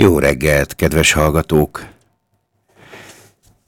[0.00, 1.86] Jó reggelt, kedves hallgatók!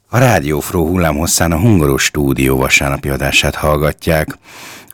[0.09, 4.39] A Rádió Fró hullámhosszán a Hungaros stúdió vasárnapi adását hallgatják.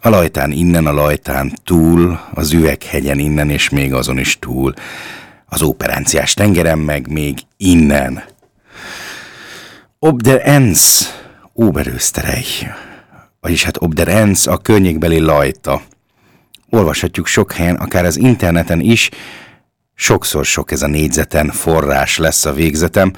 [0.00, 4.74] A lajtán innen, a lajtán túl, az üveghegyen innen, és még azon is túl.
[5.46, 8.24] Az operánciás tengeren meg még innen.
[9.98, 11.04] Ob der Ens,
[11.52, 12.66] Oberösterreich,
[13.40, 15.82] vagyis hát Ob der Ens, a környékbeli lajta.
[16.70, 19.10] Olvashatjuk sok helyen, akár az interneten is,
[20.00, 23.12] sokszor sok ez a négyzeten forrás lesz a végzetem.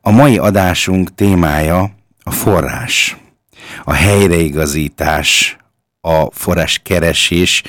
[0.00, 1.90] A mai adásunk témája
[2.22, 3.16] a forrás,
[3.84, 5.56] a helyreigazítás,
[6.00, 7.62] a forrás keresés,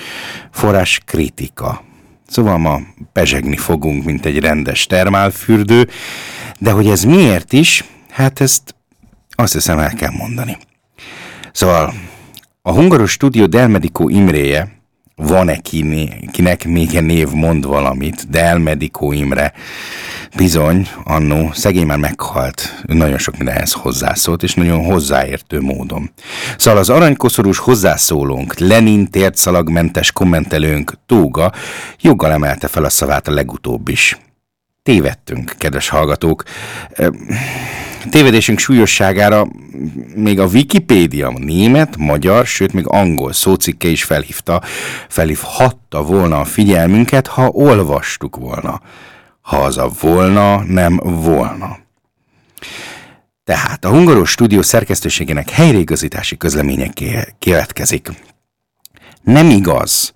[0.51, 1.83] forrás kritika.
[2.27, 2.79] Szóval ma
[3.13, 5.89] pezsegni fogunk, mint egy rendes termálfürdő,
[6.59, 8.75] de hogy ez miért is, hát ezt
[9.29, 10.57] azt hiszem el kell mondani.
[11.51, 11.93] Szóval
[12.61, 14.82] a hungaros stúdió Delmedikó Imréje,
[15.15, 15.57] van-e
[16.31, 19.53] kinek még egy név mond valamit, Del Medico Imre
[20.35, 26.11] bizony, annó szegény már meghalt, nagyon sok mindenhez hozzászólt, és nagyon hozzáértő módon.
[26.57, 31.51] Szóval az aranykoszorús hozzászólónk, Lenin tértszalagmentes kommentelőnk Tóga
[32.01, 34.17] joggal emelte fel a szavát a legutóbb is.
[34.83, 36.43] Tévedtünk, kedves hallgatók.
[38.09, 39.47] Tévedésünk súlyosságára
[40.15, 44.61] még a Wikipédia német, magyar, sőt még angol szócikke is felhívta,
[45.07, 48.81] felhívhatta volna a figyelmünket, ha olvastuk volna.
[49.41, 51.77] Ha az a volna, nem volna.
[53.43, 56.89] Tehát a Hungaros Stúdió szerkesztőségének helyreigazítási közleménye
[57.39, 58.09] keletkezik.
[59.21, 60.13] Nem igaz,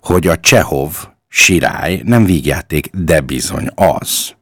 [0.00, 0.92] hogy a Csehov
[1.28, 4.36] sirály nem vígjáték, de bizony az.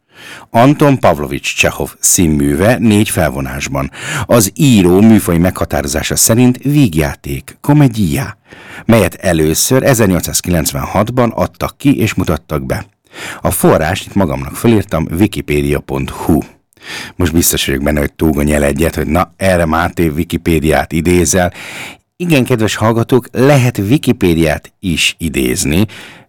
[0.50, 3.90] Anton Pavlovics Csehov színműve négy felvonásban.
[4.26, 8.38] Az író műfaj meghatározása szerint vígjáték, komedia,
[8.84, 12.86] melyet először 1896-ban adtak ki és mutattak be.
[13.40, 16.40] A forrást itt magamnak fölírtam wikipedia.hu.
[17.16, 21.52] Most biztos vagyok benne, hogy Tóga nyel egyet, hogy na, erre Máté Wikipédiát idézel.
[22.16, 25.86] Igen, kedves hallgatók, lehet Wikipédiát is idézni,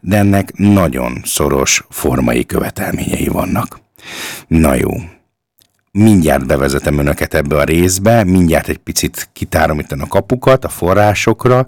[0.07, 3.79] de ennek nagyon szoros formai követelményei vannak.
[4.47, 4.89] Na jó,
[5.91, 11.65] mindjárt bevezetem önöket ebbe a részbe, mindjárt egy picit kitárom itt a kapukat a forrásokra,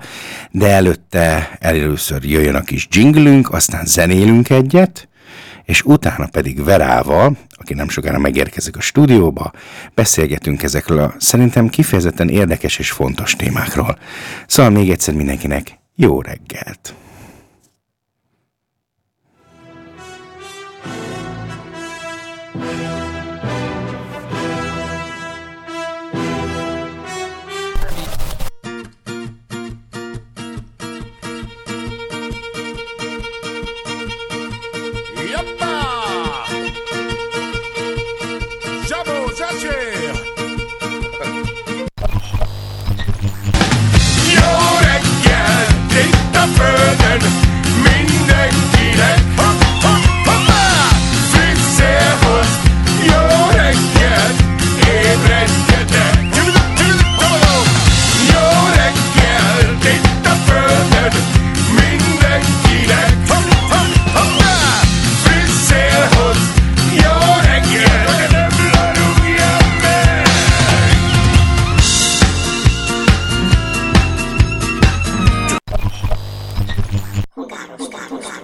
[0.51, 5.07] de előtte először jöjjön a kis jinglünk, aztán zenélünk egyet,
[5.65, 9.51] és utána pedig Verával, aki nem sokára megérkezik a stúdióba,
[9.93, 13.97] beszélgetünk ezekről a szerintem kifejezetten érdekes és fontos témákról.
[14.47, 16.93] Szóval még egyszer mindenkinek jó reggelt!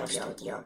[0.06, 0.64] 不要掉。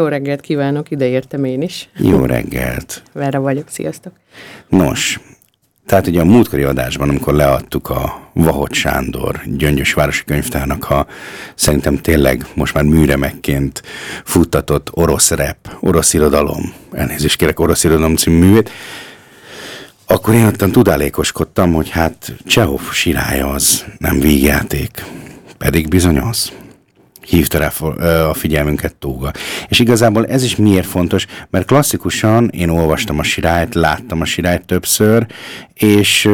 [0.00, 1.88] Jó reggelt kívánok, ide értem én is.
[1.96, 3.02] Jó reggelt!
[3.12, 4.12] Vera vagyok, sziasztok.
[4.68, 5.20] Nos,
[5.86, 11.06] tehát ugye a múltkori adásban, amikor leadtuk a Vahot Sándor Gyöngyös Városi Könyvtárnak a
[11.54, 13.82] szerintem tényleg most már műremekként
[14.24, 18.70] futtatott orosz rep, orosz irodalom, elnézést kérek, orosz irodalom című művét,
[20.06, 25.04] akkor én ottan tudálékoskodtam, hogy hát Csehov sirája az nem vígjáték,
[25.58, 26.52] pedig bizony az
[27.30, 27.72] hívta rá
[28.28, 29.32] a figyelmünket Tóga.
[29.68, 34.66] És igazából ez is miért fontos, mert klasszikusan én olvastam a sirályt, láttam a sirályt
[34.66, 35.26] többször,
[35.74, 36.28] és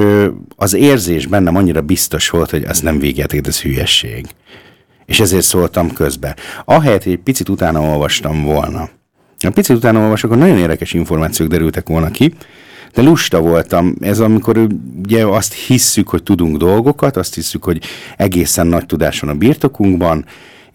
[0.56, 4.26] az érzés bennem annyira biztos volt, hogy az nem végjáték, ez hülyesség.
[5.06, 6.36] És ezért szóltam közbe.
[6.64, 8.88] Ahelyett, hogy egy picit utána olvastam volna.
[9.38, 12.34] A picit utána olvasok, akkor nagyon érdekes információk derültek volna ki,
[12.94, 13.94] de lusta voltam.
[14.00, 14.66] Ez amikor
[15.04, 17.82] ugye azt hisszük, hogy tudunk dolgokat, azt hisszük, hogy
[18.16, 20.24] egészen nagy tudás van a birtokunkban,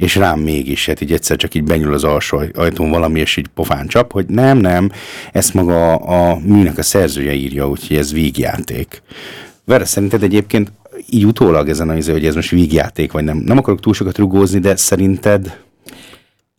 [0.01, 3.38] és rám mégis, hát így egyszer csak így benyúl az alsó aj- ajtón valami, és
[3.38, 4.91] így pofán csap, hogy nem, nem,
[5.31, 9.01] ezt maga a, a műnek a szerzője írja, úgyhogy ez vígjáték.
[9.65, 10.72] Vera, szerinted egyébként
[11.10, 13.38] így utólag ezen a izé, hogy ez most vígjáték, vagy nem?
[13.38, 15.58] Nem akarok túl sokat rugózni, de szerinted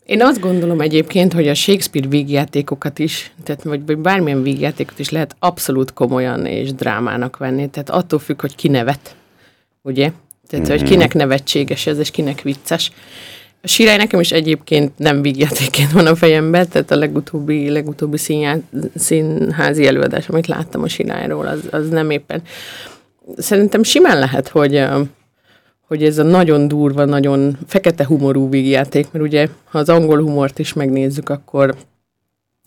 [0.06, 5.36] Én azt gondolom egyébként, hogy a Shakespeare vígjátékokat is, tehát vagy bármilyen vígjátékot is lehet
[5.38, 7.68] abszolút komolyan és drámának venni.
[7.70, 9.16] Tehát attól függ, hogy ki nevet,
[9.82, 10.12] ugye?
[10.60, 12.92] Tehát, hogy kinek nevetséges ez, és kinek vicces.
[13.62, 18.56] A sirály nekem is egyébként nem vígjátékként van a fejemben, tehát a legutóbbi, legutóbbi színjá,
[18.94, 22.42] színházi előadás, amit láttam a sirályról, az, az nem éppen.
[23.36, 24.84] Szerintem simán lehet, hogy,
[25.86, 30.58] hogy ez a nagyon durva, nagyon fekete humorú vígjáték, mert ugye, ha az angol humort
[30.58, 31.74] is megnézzük, akkor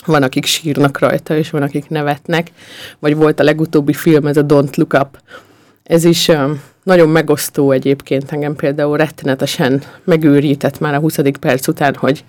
[0.05, 2.51] van, akik sírnak rajta, és van, akik nevetnek.
[2.99, 5.19] Vagy volt a legutóbbi film, ez a Don't Look Up.
[5.83, 6.31] Ez is
[6.85, 11.19] nagyon megosztó egyébként engem például rettenetesen megőrített már a 20.
[11.39, 12.23] perc után, hogy,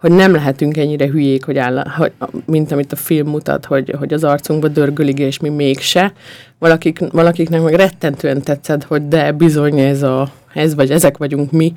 [0.00, 2.12] hogy nem lehetünk ennyire hülyék, hogy áll, hogy,
[2.46, 6.12] mint amit a film mutat, hogy, hogy az arcunkba dörgölig, és mi mégse.
[6.58, 11.72] Valakik, valakiknek meg rettentően tetszett, hogy de bizony ez, a, ez vagy ezek vagyunk mi,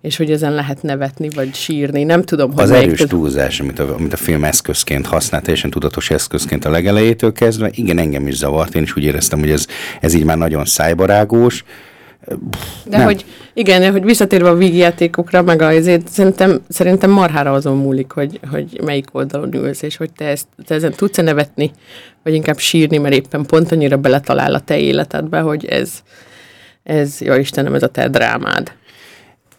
[0.00, 2.04] és hogy ezen lehet nevetni, vagy sírni.
[2.04, 6.10] Nem tudom, hogy az erős túlzás, amit a, amit a film eszközként használ, teljesen tudatos
[6.10, 9.66] eszközként a legelejétől kezdve, igen, engem is zavart, én is úgy éreztem, hogy ez,
[10.00, 11.64] ez így már nagyon szájbarágós,
[12.84, 13.04] De Nem.
[13.04, 18.80] hogy igen, hogy visszatérve a vígjátékokra, meg azért szerintem, szerintem marhára azon múlik, hogy, hogy
[18.84, 21.70] melyik oldalon ülsz, és hogy te, ezt, te ezen tudsz nevetni,
[22.22, 25.92] vagy inkább sírni, mert éppen pont annyira beletalál a te életedbe, hogy ez,
[26.82, 28.72] ez, jó Istenem, ez a te drámád.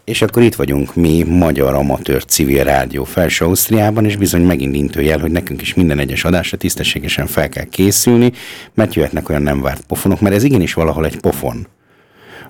[0.03, 5.19] És akkor itt vagyunk mi, Magyar Amatőr Civil Rádió Felső Ausztriában, és bizony megint intőjel,
[5.19, 8.31] hogy nekünk is minden egyes adásra tisztességesen fel kell készülni,
[8.73, 11.67] mert jöhetnek olyan nem várt pofonok, mert ez igenis valahol egy pofon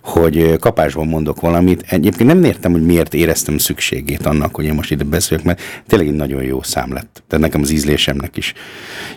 [0.04, 1.84] hogy kapásban mondok valamit.
[1.88, 6.08] Egyébként nem értem, hogy miért éreztem szükségét annak, hogy én most ide beszéljek, mert tényleg
[6.08, 7.24] egy nagyon jó szám lett.
[7.28, 8.54] Tehát nekem az ízlésemnek is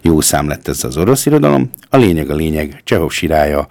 [0.02, 1.70] jó szám lett ez az orosz irodalom.
[1.90, 3.66] A lényeg a lényeg, Csehov sirája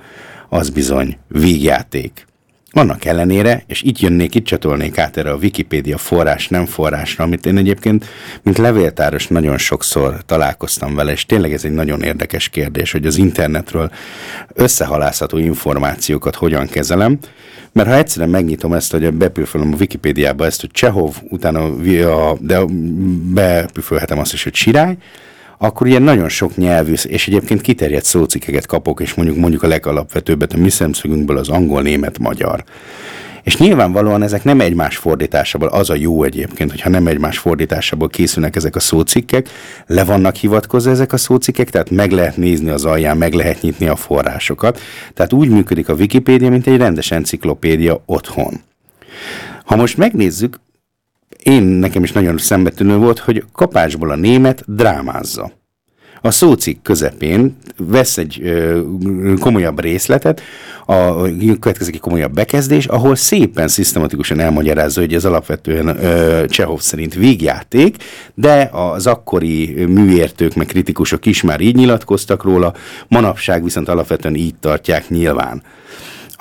[0.49, 2.27] az bizony vígjáték.
[2.71, 7.45] Annak ellenére, és itt jönnék, itt csatolnék át erre a Wikipédia forrás, nem forrásra, amit
[7.45, 8.05] én egyébként,
[8.43, 13.17] mint levéltáros nagyon sokszor találkoztam vele, és tényleg ez egy nagyon érdekes kérdés, hogy az
[13.17, 13.91] internetről
[14.53, 17.17] összehalászható információkat hogyan kezelem,
[17.71, 21.69] mert ha egyszerűen megnyitom ezt, hogy bepülfölöm a Wikipédiába ezt, hogy Csehov, utána
[22.39, 22.59] de
[23.33, 24.97] bepülfölhetem azt is, hogy Sirály,
[25.61, 30.53] akkor ilyen nagyon sok nyelvű, és egyébként kiterjedt szócikeket kapok, és mondjuk mondjuk a legalapvetőbbet
[30.53, 32.63] a mi szemszögünkből az angol, német, magyar.
[33.43, 38.55] És nyilvánvalóan ezek nem egymás fordításából, az a jó egyébként, hogyha nem egymás fordításából készülnek
[38.55, 39.49] ezek a szócikkek,
[39.85, 43.87] le vannak hivatkozva ezek a szócikkek, tehát meg lehet nézni az alján, meg lehet nyitni
[43.87, 44.79] a forrásokat.
[45.13, 48.61] Tehát úgy működik a Wikipédia, mint egy rendes enciklopédia otthon.
[49.65, 50.59] Ha most megnézzük,
[51.43, 55.51] én nekem is nagyon szembetűnő volt, hogy kapásból a német drámázza.
[56.21, 58.81] A szócik közepén vesz egy ö,
[59.39, 60.41] komolyabb részletet,
[60.85, 61.21] a,
[61.59, 67.95] következik egy komolyabb bekezdés, ahol szépen, szisztematikusan elmagyarázza, hogy ez alapvetően ö, Csehov szerint végjáték,
[68.33, 72.73] de az akkori műértők, meg kritikusok is már így nyilatkoztak róla,
[73.07, 75.63] manapság viszont alapvetően így tartják nyilván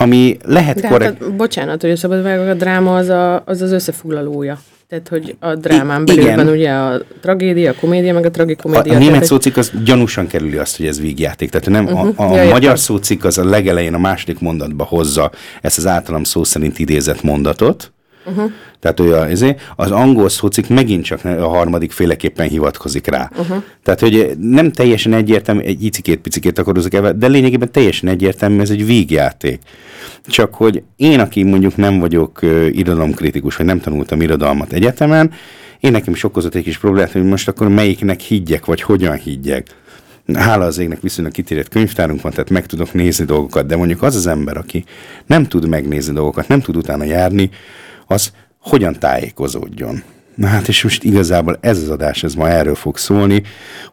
[0.01, 1.23] ami lehet korrekt...
[1.23, 4.59] Hát, bocsánat, hogy a szabad a dráma az, a, az az összefoglalója.
[4.89, 6.37] Tehát, hogy a drámán belül Igen.
[6.37, 8.93] van ugye a tragédia, a komédia, meg a tragikomédia.
[8.93, 11.51] A, a német szócik az gyanúsan kerüli azt, hogy ez vígjáték.
[11.51, 12.21] Tehát nem, uh-huh.
[12.21, 15.31] a, a ja, magyar szócik az a legelején a második mondatba hozza
[15.61, 17.93] ezt az általam szó szerint idézett mondatot,
[18.29, 18.51] Uh-huh.
[18.81, 23.31] Tehát olyan, ezért, az angol szócik megint csak a harmadik féleképpen hivatkozik rá.
[23.39, 23.63] Uh-huh.
[23.83, 28.87] Tehát, hogy nem teljesen egyértelmű, egy icikét-picikét akarozok el, de lényegében teljesen egyértelmű, ez egy
[28.87, 29.61] vígjáték.
[30.27, 35.33] Csak hogy én, aki mondjuk nem vagyok uh, irodalomkritikus, vagy nem tanultam irodalmat egyetemen,
[35.81, 39.67] én nekem is okozott egy kis problémát, hogy most akkor melyiknek higgyek, vagy hogyan higgyek.
[40.35, 44.17] Hála az égnek viszonylag kitérett könyvtárunk van, tehát meg tudok nézni dolgokat, de mondjuk az
[44.17, 44.85] az ember, aki
[45.27, 47.51] nem tud megnézni dolgokat, nem tud utána járni,
[48.09, 50.03] az hogyan tájékozódjon.
[50.35, 53.43] Na hát és most igazából ez az adás, ez ma erről fog szólni,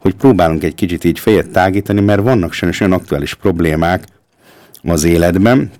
[0.00, 4.04] hogy próbálunk egy kicsit így fejet tágítani, mert vannak sajnos olyan aktuális problémák
[4.82, 5.70] az életben,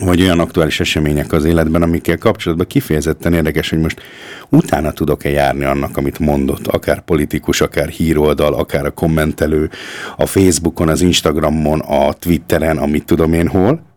[0.00, 4.00] vagy olyan aktuális események az életben, amikkel kapcsolatban kifejezetten érdekes, hogy most
[4.48, 9.70] utána tudok-e járni annak, amit mondott, akár politikus, akár híroldal, akár a kommentelő,
[10.16, 13.95] a Facebookon, az Instagramon, a Twitteren, amit tudom én hol,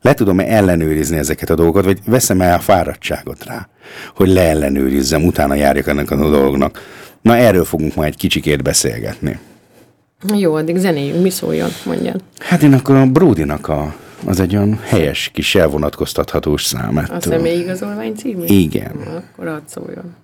[0.00, 3.68] le tudom-e ellenőrizni ezeket a dolgokat, vagy veszem el a fáradtságot rá,
[4.14, 6.80] hogy leellenőrizzem, utána járjak ennek a dolognak.
[7.22, 9.38] Na erről fogunk majd egy kicsikét beszélgetni.
[10.36, 12.22] Jó, addig zenéjünk, mi szóljon, mondjad.
[12.38, 13.94] Hát én akkor a Brodinak a,
[14.26, 17.10] az egy olyan helyes kis elvonatkoztathatós számát.
[17.10, 18.44] A személyigazolvány című?
[18.44, 18.92] Igen.
[19.04, 20.14] Na, akkor ad szóljon.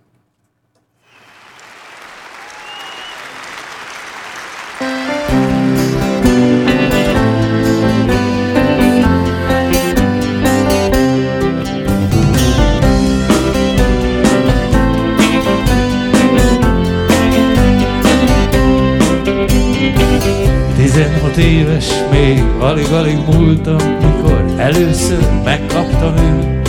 [21.36, 26.68] 16 éves, még alig-alig múltam, mikor először megkaptam őt.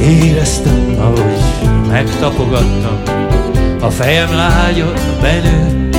[0.00, 1.40] Éreztem, ahogy
[1.88, 3.02] megtapogattam,
[3.80, 5.96] a fejem lágyon benőtt.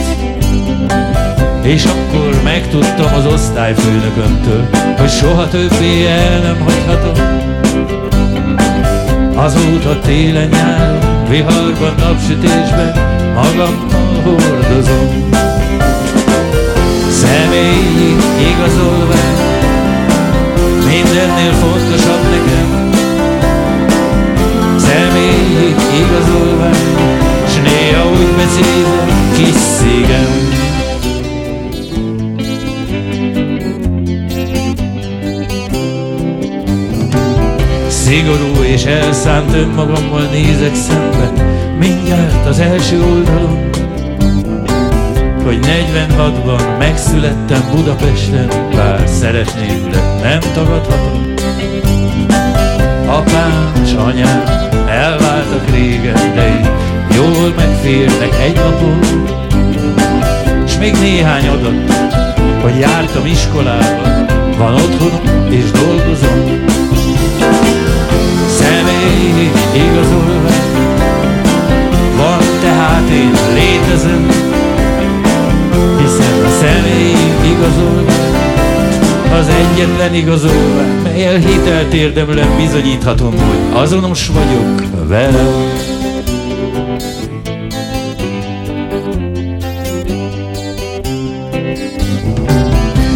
[1.64, 4.68] És akkor megtudtam az osztályfőnökömtől,
[4.98, 7.40] hogy soha többé el nem hagyhatom.
[9.36, 12.94] Azóta télen-nyáron, viharban, napsütésben
[13.34, 15.30] magammal hordozom
[17.12, 18.16] személyi
[18.52, 19.42] igazolvány
[20.86, 22.90] Mindennél fontosabb nekem.
[24.78, 26.96] Személyi igazolvány
[27.48, 30.50] S néha úgy becézem kis szégem.
[37.88, 41.32] Szigorú és elszánt önmagammal nézek szembe
[41.80, 43.71] Mindjárt az első oldalon
[45.44, 51.34] hogy 46-ban megszülettem Budapesten, bár szeretném, de nem tagadhatom.
[53.06, 54.44] Apám és anyám
[54.88, 56.70] elváltak régen, de így
[57.16, 59.00] jól megférnek egy napon.
[60.68, 61.94] S még néhány adat,
[62.62, 64.26] hogy jártam iskolába,
[64.58, 66.66] van otthonom és dolgozom.
[68.50, 70.72] Személyi igazolvány,
[72.18, 74.28] van tehát én létezem,
[76.62, 78.32] személyünk igazolvány
[79.40, 85.70] az egyetlen igazolvány, melyel hitelt érdemlem bizonyíthatom, hogy azonos vagyok velem.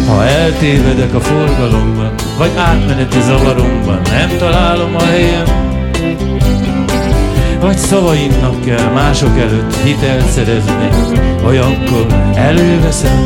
[0.08, 5.65] Ha eltévedek a forgalomban, vagy átmeneti zavaromban, nem találom a helyem,
[7.60, 10.88] vagy szavaimnak kell mások előtt hitelt szerezni,
[11.44, 13.24] olyankor előveszem,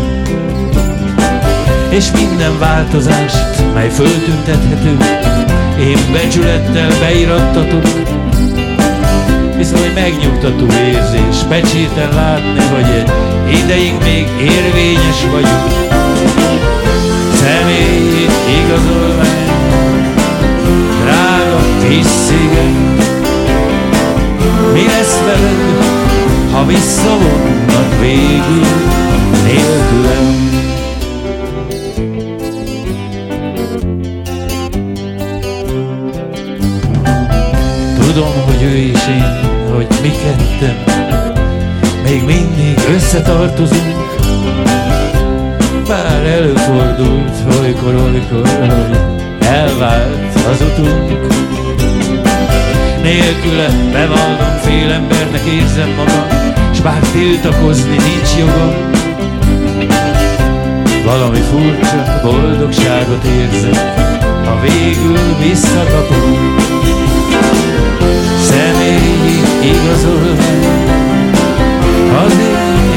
[1.88, 4.96] és minden változást, mely föltüntethető,
[5.80, 7.82] én becsülettel beirattatok,
[9.60, 13.12] Viszont megnyugtató érzés, pecséten látni, hogy egy
[13.62, 15.88] ideig még érvényes vagyok.
[17.34, 18.26] Személyi
[18.64, 19.48] igazolvány,
[21.02, 22.06] drága kis
[24.72, 25.58] mi lesz veled,
[26.52, 28.66] ha visszavonnak végül
[29.44, 30.48] nélkülem?
[38.00, 39.40] Tudom, hogy ő is én,
[39.74, 40.98] hogy mi ketten
[42.10, 44.08] még mindig összetartozunk.
[45.88, 48.98] Bár előfordult olykor, olykor, hogy
[49.40, 51.28] elvált az utunk.
[53.02, 56.26] Nélküle bevallom fél embernek érzem magam,
[56.74, 58.74] s bár tiltakozni nincs jogom.
[61.04, 63.94] Valami furcsa boldogságot érzek,
[64.44, 66.56] ha végül visszakapom.
[68.40, 70.64] Személyi igazolvány,
[72.24, 72.34] az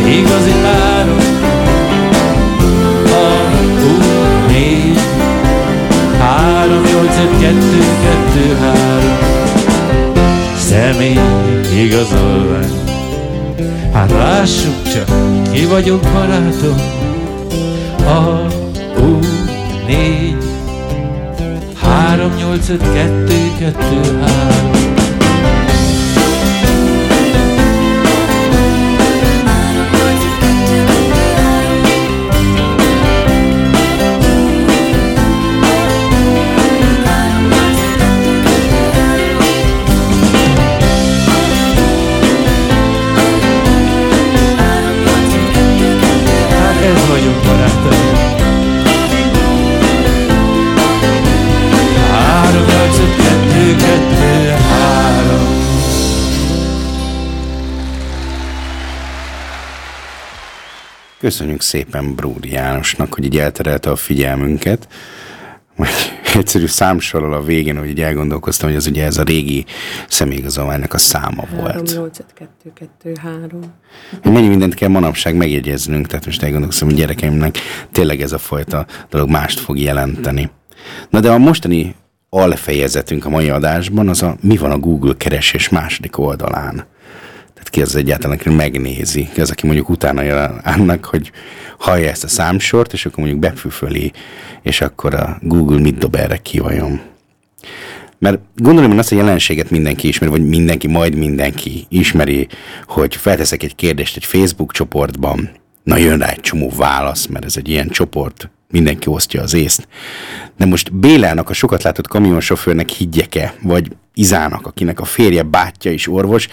[0.08, 1.18] igazi párom,
[3.06, 5.00] a négy,
[6.20, 9.33] három, nyolc, kettő, kettő, három,
[10.74, 11.20] személyi
[11.86, 12.72] igazolvány.
[13.94, 15.10] Hát lássuk csak,
[15.52, 16.76] ki vagyok barátom,
[18.06, 18.48] a
[19.02, 19.20] U
[19.88, 20.36] négy,
[21.82, 25.03] három, nyolc, öt, kettő, kettő, három.
[61.24, 64.88] Köszönjük szépen Bródi Jánosnak, hogy így elterelte a figyelmünket.
[65.76, 65.92] Majd
[66.40, 69.66] egyszerű számsorol a végén, hogy így elgondolkoztam, hogy ez ugye ez a régi
[70.08, 71.96] személyigazolványnak a száma 3, volt.
[71.96, 73.62] 8, 2, 2, 3.
[74.24, 77.58] Mennyi mindent kell manapság megjegyeznünk, tehát most elgondolkoztam, hogy gyerekeimnek
[77.92, 80.50] tényleg ez a fajta dolog mást fog jelenteni.
[81.10, 81.96] Na de a mostani
[82.30, 86.86] alfejezetünk a mai adásban az a mi van a Google keresés második oldalán
[87.70, 91.32] ki az egyáltalán, aki megnézi, ki az, aki mondjuk utána jön annak, hogy
[91.78, 94.12] hallja ezt a számsort, és akkor mondjuk befűföli,
[94.62, 97.02] és akkor a Google mit dob erre ki vajon.
[98.20, 102.48] Mert gondolom, hogy azt a jelenséget mindenki ismeri, vagy mindenki, majd mindenki ismeri,
[102.88, 105.50] hogy felteszek egy kérdést egy Facebook csoportban,
[105.84, 109.88] na jön rá egy csomó válasz, mert ez egy ilyen csoport, mindenki osztja az észt.
[110.58, 116.08] De most Bélának, a sokat látott kamionsofőrnek higgyeke, vagy Izának, akinek a férje bátyja is
[116.08, 116.48] orvos,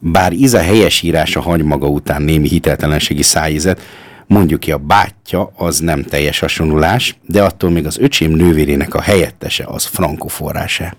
[0.00, 3.80] bár Iza helyesírása hagy maga után némi hiteltelenségi szájízet,
[4.26, 9.00] mondjuk ki a bátyja az nem teljes hasonlulás, de attól még az öcsém nővérének a
[9.00, 10.94] helyettese az frankoforrása.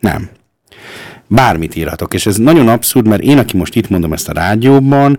[0.00, 0.28] Nem.
[1.26, 5.18] Bármit írhatok, és ez nagyon abszurd, mert én, aki most itt mondom ezt a rádióban,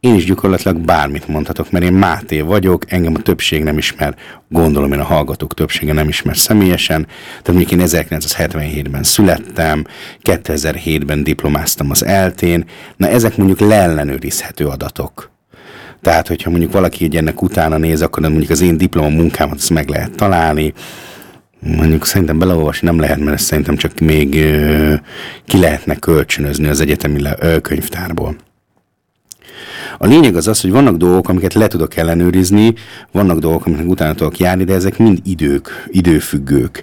[0.00, 4.16] én is gyakorlatilag bármit mondhatok, mert én Máté vagyok, engem a többség nem ismer,
[4.48, 7.06] gondolom én a hallgatók többsége nem ismer személyesen,
[7.42, 9.84] tehát mondjuk én 1977-ben születtem,
[10.22, 12.64] 2007-ben diplomáztam az eltén,
[12.96, 15.30] na ezek mondjuk leellenőrizhető adatok.
[16.02, 19.70] Tehát, hogyha mondjuk valaki egy ennek utána néz, akkor mondjuk az én diploma munkámat azt
[19.70, 20.72] meg lehet találni,
[21.60, 24.94] Mondjuk szerintem beleolvasni nem lehet, mert ezt szerintem csak még ö,
[25.44, 28.36] ki lehetne kölcsönözni az egyetemi le, ö, könyvtárból.
[29.98, 32.74] A lényeg az az, hogy vannak dolgok, amiket le tudok ellenőrizni,
[33.12, 36.82] vannak dolgok, amiket utána tudok járni, de ezek mind idők, időfüggők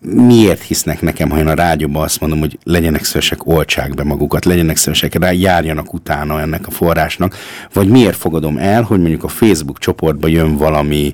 [0.00, 4.44] miért hisznek nekem, ha én a rádióban azt mondom, hogy legyenek szívesek, oltsák be magukat,
[4.44, 7.36] legyenek szívesek, rá járjanak utána ennek a forrásnak,
[7.72, 11.12] vagy miért fogadom el, hogy mondjuk a Facebook csoportba jön valami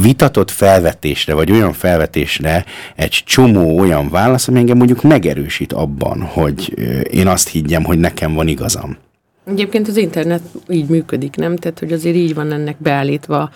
[0.00, 2.64] vitatott felvetésre, vagy olyan felvetésre
[2.96, 6.74] egy csomó olyan válasz, ami engem mondjuk megerősít abban, hogy
[7.10, 8.96] én azt higgyem, hogy nekem van igazam.
[9.44, 11.56] Egyébként az internet így működik, nem?
[11.56, 13.50] Tehát, hogy azért így van ennek beállítva,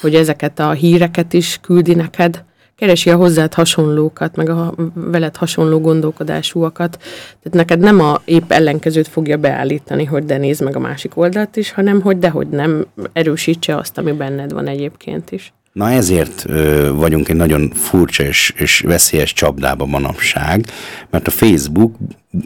[0.00, 2.44] hogy ezeket a híreket is küldi neked,
[2.78, 6.98] keresi a hozzád hasonlókat, meg a veled hasonló gondolkodásúakat.
[7.42, 11.56] Tehát neked nem a épp ellenkezőt fogja beállítani, hogy de nézd meg a másik oldalt
[11.56, 15.52] is, hanem hogy dehogy nem erősítse azt, ami benned van egyébként is.
[15.72, 20.64] Na ezért ö, vagyunk egy nagyon furcsa és, és veszélyes csapdába manapság,
[21.10, 21.94] mert a Facebook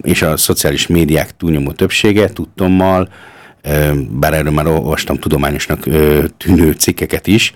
[0.03, 3.09] és a szociális médiák túlnyomó többsége tudtommal,
[4.11, 5.89] bár erről már olvastam tudományosnak
[6.37, 7.53] tűnő cikkeket is,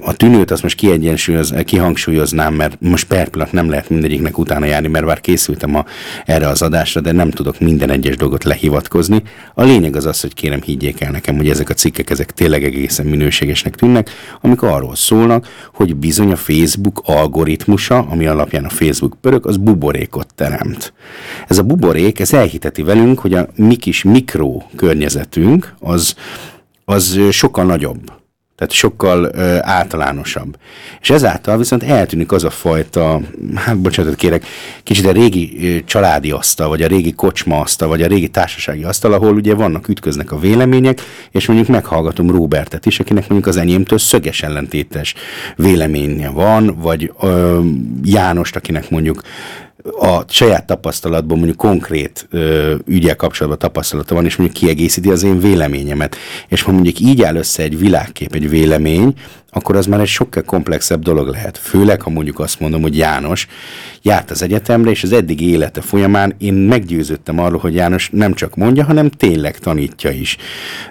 [0.00, 5.04] a tűnőt azt most kiegyensúlyoz, kihangsúlyoznám, mert most per nem lehet mindegyiknek utána járni, mert
[5.04, 5.84] már készültem a,
[6.24, 9.22] erre az adásra, de nem tudok minden egyes dolgot lehivatkozni.
[9.54, 12.64] A lényeg az az, hogy kérem higgyék el nekem, hogy ezek a cikkek ezek tényleg
[12.64, 19.16] egészen minőségesnek tűnnek, amik arról szólnak, hogy bizony a Facebook algoritmusa, ami alapján a Facebook
[19.20, 20.92] pörög, az buborékot teremt.
[21.48, 26.14] Ez a buborék, ez elhiteti velünk, hogy a mi kis mikro környezetünk az,
[26.84, 28.21] az sokkal nagyobb
[28.62, 30.56] tehát sokkal ö, általánosabb.
[31.00, 33.20] És ezáltal viszont eltűnik az a fajta,
[33.54, 34.46] hát bocsánatot kérek,
[34.82, 38.84] kicsit a régi ö, családi asztal, vagy a régi kocsma asztal, vagy a régi társasági
[38.84, 43.56] asztal, ahol ugye vannak, ütköznek a vélemények, és mondjuk meghallgatom Robertet is, akinek mondjuk az
[43.56, 45.14] enyémtől szöges ellentétes
[45.56, 47.60] véleménye van, vagy ö,
[48.04, 49.22] Jánost, akinek mondjuk
[49.98, 55.40] a saját tapasztalatban mondjuk konkrét ö, ügyel kapcsolatban tapasztalata van, és mondjuk kiegészíti az én
[55.40, 56.16] véleményemet.
[56.48, 59.14] És ha mondjuk így áll össze egy világkép, egy vélemény,
[59.50, 61.58] akkor az már egy sokkal komplexebb dolog lehet.
[61.58, 63.46] Főleg, ha mondjuk azt mondom, hogy János
[64.02, 68.56] járt az egyetemre, és az eddig élete folyamán én meggyőződtem arról, hogy János nem csak
[68.56, 70.36] mondja, hanem tényleg tanítja is.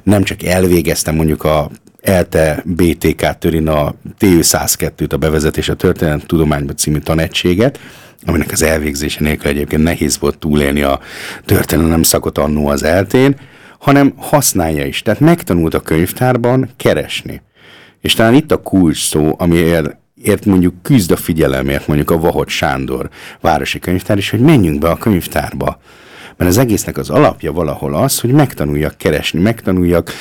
[0.04, 1.72] Nem csak elvégeztem mondjuk a
[2.02, 7.80] ELTE BTK törin a TU 102-t, a bevezetés a történelem tudományba című tanegységet,
[8.26, 11.00] aminek az elvégzése nélkül egyébként nehéz volt túlélni a
[11.46, 13.36] történelem szakot annó az eltén,
[13.80, 15.02] hanem használja is.
[15.02, 17.42] Tehát megtanult a könyvtárban keresni.
[18.02, 22.50] És talán itt a kulcs szó, amiért ért mondjuk küzd a figyelemért mondjuk a Vahot
[22.50, 23.10] Sándor
[23.40, 25.80] városi könyvtár is, hogy menjünk be a könyvtárba.
[26.38, 30.12] Mert az egésznek az alapja valahol az, hogy megtanuljak keresni, megtanuljak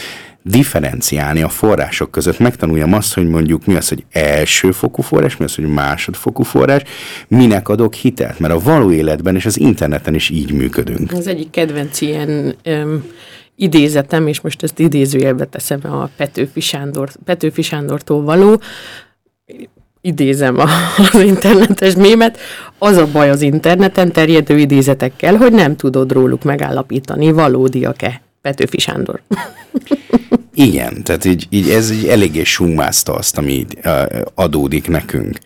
[0.42, 5.55] differenciálni a források között, megtanuljam azt, hogy mondjuk mi az, hogy elsőfokú forrás, mi az,
[5.55, 6.83] hogy másodfokú forrás,
[7.29, 11.12] minek adok hitelt, mert a való életben és az interneten is így működünk.
[11.12, 13.05] Az egyik kedvenc ilyen um,
[13.57, 18.61] idézetem, és most ezt idézőjelbe teszem a Petőfi, Sándor, Petőfi Sándortól való,
[20.00, 20.66] idézem a,
[21.12, 22.38] az internetes mémet,
[22.79, 28.20] az a baj az interneten terjedő idézetekkel, hogy nem tudod róluk megállapítani, valódiak-e.
[28.42, 29.22] Petőfi Sándor.
[30.55, 33.79] Igen, tehát így, így ez így eléggé summázta azt, ami így,
[34.35, 35.38] adódik nekünk.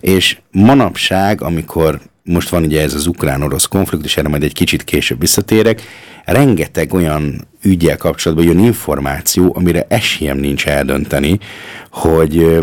[0.00, 5.20] És manapság, amikor most van ugye ez az ukrán-orosz konfliktus, erre majd egy kicsit később
[5.20, 5.82] visszatérek,
[6.24, 11.38] rengeteg olyan ügyel kapcsolatban jön információ, amire esélyem nincs eldönteni,
[11.90, 12.60] hogy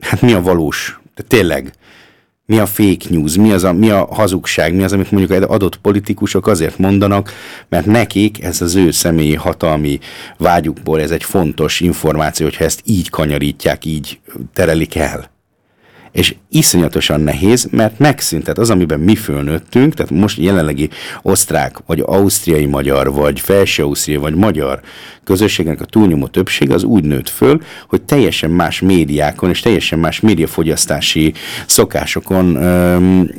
[0.00, 1.72] hát mi a valós, de tényleg
[2.48, 5.76] mi a fake news, mi, az a, mi a hazugság, mi az, amit mondjuk adott
[5.76, 7.32] politikusok azért mondanak,
[7.68, 9.98] mert nekik ez az ő személyi hatalmi
[10.36, 14.20] vágyukból ez egy fontos információ, hogyha ezt így kanyarítják, így
[14.52, 15.37] terelik el
[16.18, 20.88] és iszonyatosan nehéz, mert megszüntet az, amiben mi fölnőttünk, tehát most jelenlegi
[21.22, 24.80] osztrák, vagy ausztriai magyar, vagy felső ausztriai, vagy magyar
[25.24, 30.20] közösségnek a túlnyomó többség az úgy nőtt föl, hogy teljesen más médiákon és teljesen más
[30.20, 31.34] médiafogyasztási
[31.66, 33.30] szokásokon öm,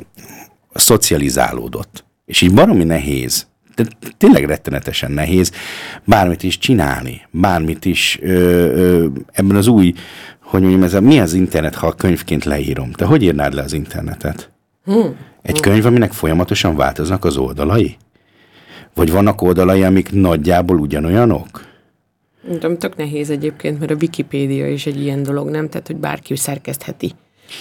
[0.74, 2.06] szocializálódott.
[2.26, 3.48] És így baromi nehéz
[3.84, 5.52] de tényleg rettenetesen nehéz
[6.04, 9.94] bármit is csinálni, bármit is ö, ö, ebben az új
[10.50, 12.92] hogy mondjam, ez a, mi az internet, ha a könyvként leírom?
[12.92, 14.50] Te hogy írnád le az internetet?
[14.84, 15.16] Hmm.
[15.42, 17.98] Egy könyv, aminek folyamatosan változnak az oldalai?
[18.94, 21.68] Vagy vannak oldalai, amik nagyjából ugyanolyanok?
[22.62, 25.70] Nem tök nehéz egyébként, mert a Wikipédia is egy ilyen dolog, nem?
[25.70, 27.12] Tehát, hogy bárki szerkesztheti.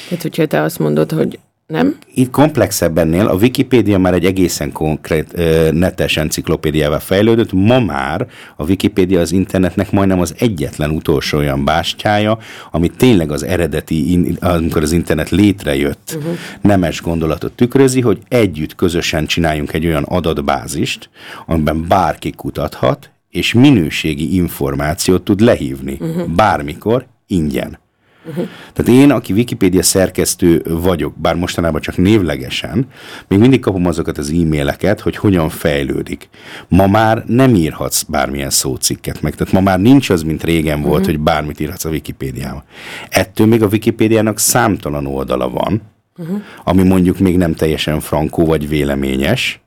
[0.09, 1.96] Tehát, hogyha te azt mondod, hogy nem?
[2.14, 8.26] Itt komplexebb ennél, a Wikipédia már egy egészen konkrét uh, netes enciklopédiával fejlődött, ma már
[8.57, 12.38] a Wikipédia az internetnek majdnem az egyetlen utolsó olyan bástyája,
[12.70, 16.37] ami tényleg az eredeti, in, amikor az internet létrejött, uh-huh.
[16.61, 21.11] nemes gondolatot tükrözi, hogy együtt közösen csináljunk egy olyan adatbázist,
[21.46, 26.28] amiben bárki kutathat, és minőségi információt tud lehívni, uh-huh.
[26.28, 27.78] bármikor, ingyen.
[28.24, 28.48] Uh-huh.
[28.72, 32.87] Tehát én, aki Wikipédia szerkesztő vagyok, bár mostanában csak névlegesen,
[33.28, 36.28] még mindig kapom azokat az e-maileket, hogy hogyan fejlődik.
[36.68, 39.35] Ma már nem írhatsz bármilyen szócikket meg.
[39.35, 41.07] Tehát ma már nincs az, mint régen volt, uh-huh.
[41.07, 42.62] hogy bármit írhatsz a Wikipédiában.
[43.09, 45.83] Ettől még a Wikipédiának számtalan oldala van,
[46.16, 46.42] uh-huh.
[46.64, 49.61] ami mondjuk még nem teljesen frankó vagy véleményes,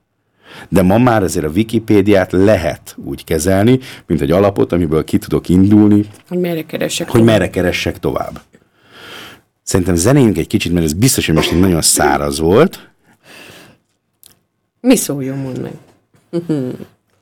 [0.70, 5.50] de ma már azért a Wikipédiát lehet úgy kezelni, mint egy alapot, amiből ki tudok
[5.50, 6.06] indulni.
[6.28, 8.42] Hogy merre keressek Hogy merre keressek tovább.
[9.64, 12.90] Szerintem zenéjünk egy kicsit, mert ez biztos, hogy most nagyon száraz volt.
[14.82, 15.74] Mi szóljon, mondd meg.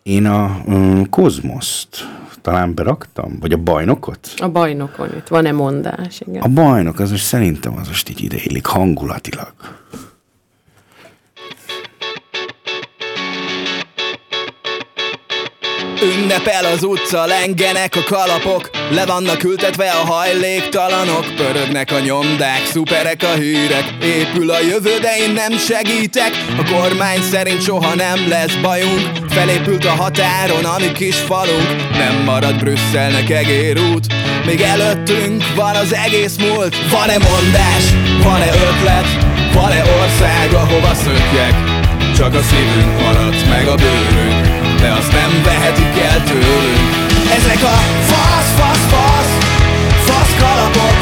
[0.03, 2.07] Én a um, Kozmoszt
[2.41, 3.37] talán beraktam?
[3.39, 4.33] Vagy a bajnokot?
[4.37, 6.41] A bajnokon itt van-e mondás, igen.
[6.41, 9.53] A bajnok, az most szerintem az most így ideillik hangulatilag.
[16.01, 18.69] Ünnepel az utca, lengenek a kalapok.
[18.91, 21.25] Le vannak ültetve a hajléktalanok.
[21.35, 23.93] Pörögnek a nyomdák, szuperek a hírek.
[24.03, 26.31] Épül a jövő, de én nem segítek.
[26.57, 29.09] A kormány szerint soha nem lesz bajunk.
[29.29, 31.75] Felépült a határon, ami kis falunk.
[31.91, 34.05] Nem marad Brüsszelnek egérút
[34.45, 36.75] Még előttünk van az egész múlt.
[36.89, 37.83] Van-e mondás,
[38.23, 39.07] van-e ötlet?
[39.53, 41.53] Van-e ország, ahova szökjek?
[42.15, 44.48] Csak a szívünk maradt, meg a bőrünk
[44.81, 46.89] de azt nem vehetik el tőlünk.
[47.37, 47.77] Ezek a
[48.11, 49.33] fasz, fasz, fasz,
[50.07, 50.95] fasz kalapok.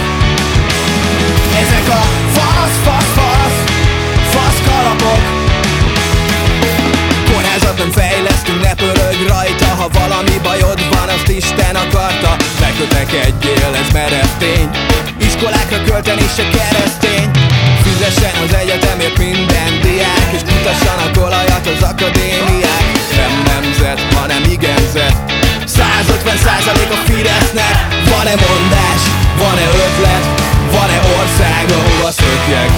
[1.62, 2.02] Ezek a
[2.38, 3.60] fasz, fasz, fasz,
[4.34, 5.22] fasz kalapok.
[7.32, 9.66] Kórházat nem fejlesztünk, ne pörög rajta.
[9.66, 12.36] Ha valami bajod van, azt Isten akarta.
[13.28, 14.70] Egyél, ez merev tény.
[15.20, 17.32] Iskolákra költeni se keresztény.
[17.84, 22.86] Fizessen az egyetemért minden diák És kutassanak olajat az akadémiák.
[23.16, 23.47] Nem
[23.78, 25.16] nemzet, hanem igenzet
[25.66, 27.76] 150 százalék a Fidesznek.
[28.12, 29.02] Van-e mondás,
[29.42, 30.24] van-e ötlet?
[30.76, 32.70] Van-e ország, ahova szökjek?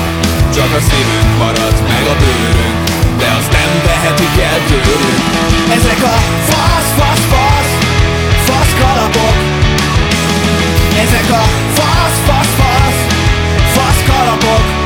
[0.56, 2.78] Csak a szívünk maradt, meg a bőrünk
[3.20, 5.20] De azt nem vehetik el tőlünk.
[5.78, 6.18] Ezek a
[6.50, 7.72] fasz, fasz, fasz
[8.48, 9.36] Fasz kalapok.
[11.04, 11.44] Ezek a
[11.78, 13.00] fasz, fasz, fasz
[13.76, 14.79] Fasz kalapok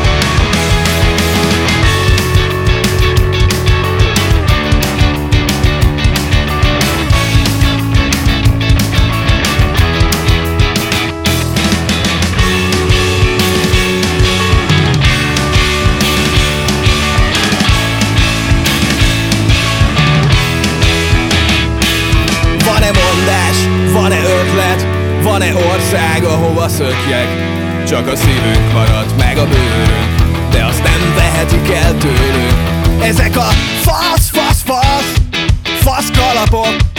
[26.78, 27.28] szökjek?
[27.88, 32.54] Csak a szívünk maradt meg a bőrünk De azt nem vehetik el tőlünk
[33.04, 33.50] Ezek a
[33.82, 35.14] fasz, fasz, fasz
[35.64, 36.93] Fasz kalapok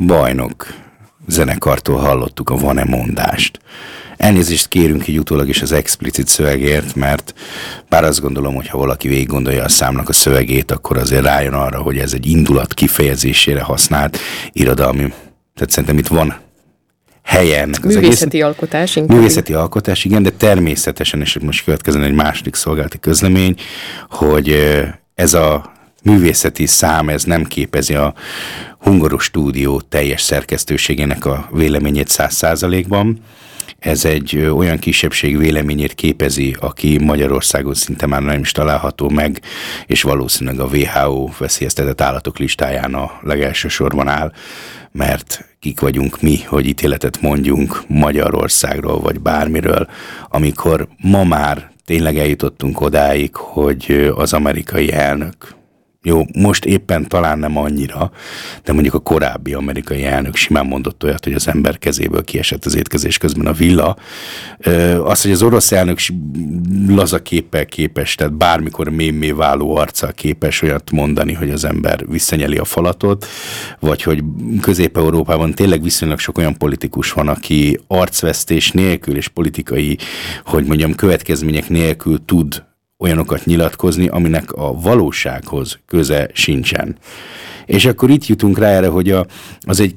[0.00, 0.66] a bajnok
[1.28, 3.60] zenekartól hallottuk a van-e mondást.
[4.16, 7.34] Elnézést kérünk így utólag is az explicit szövegért, mert
[7.88, 11.52] bár azt gondolom, hogy ha valaki végig gondolja a számnak a szövegét, akkor azért rájön
[11.52, 14.18] arra, hogy ez egy indulat kifejezésére használt
[14.52, 15.12] irodalmi.
[15.54, 16.36] Tehát szerintem itt van
[17.22, 17.74] helyen.
[17.82, 18.96] Művészeti egész, alkotás.
[18.96, 19.16] Inkább.
[19.16, 23.54] Művészeti alkotás, igen, de természetesen, és most következzen egy második szolgálati közlemény,
[24.08, 24.56] hogy
[25.14, 28.14] ez a művészeti szám, ez nem képezi a
[28.78, 33.20] Hungaros stúdió teljes szerkesztőségének a véleményét száz százalékban.
[33.78, 39.40] Ez egy olyan kisebbség véleményét képezi, aki Magyarországon szinte már nem is található meg,
[39.86, 44.32] és valószínűleg a WHO veszélyeztetett állatok listáján a legelső sorban áll,
[44.92, 49.88] mert kik vagyunk mi, hogy ítéletet mondjunk Magyarországról, vagy bármiről,
[50.28, 55.58] amikor ma már tényleg eljutottunk odáig, hogy az amerikai elnök
[56.02, 58.10] jó, most éppen talán nem annyira,
[58.64, 62.76] de mondjuk a korábbi amerikai elnök simán mondott olyat, hogy az ember kezéből kiesett az
[62.76, 63.96] étkezés közben a villa.
[65.04, 65.98] Az, hogy az orosz elnök
[66.88, 72.56] laza képpel képes, tehát bármikor mémé váló arccal képes olyat mondani, hogy az ember visszanyeli
[72.56, 73.26] a falatot,
[73.80, 74.22] vagy hogy
[74.60, 79.98] Közép-Európában tényleg viszonylag sok olyan politikus van, aki arcvesztés nélkül és politikai,
[80.44, 82.68] hogy mondjam, következmények nélkül tud
[83.00, 86.96] olyanokat nyilatkozni, aminek a valósághoz köze sincsen.
[87.66, 89.26] És akkor itt jutunk rá erre, hogy a,
[89.60, 89.94] az egy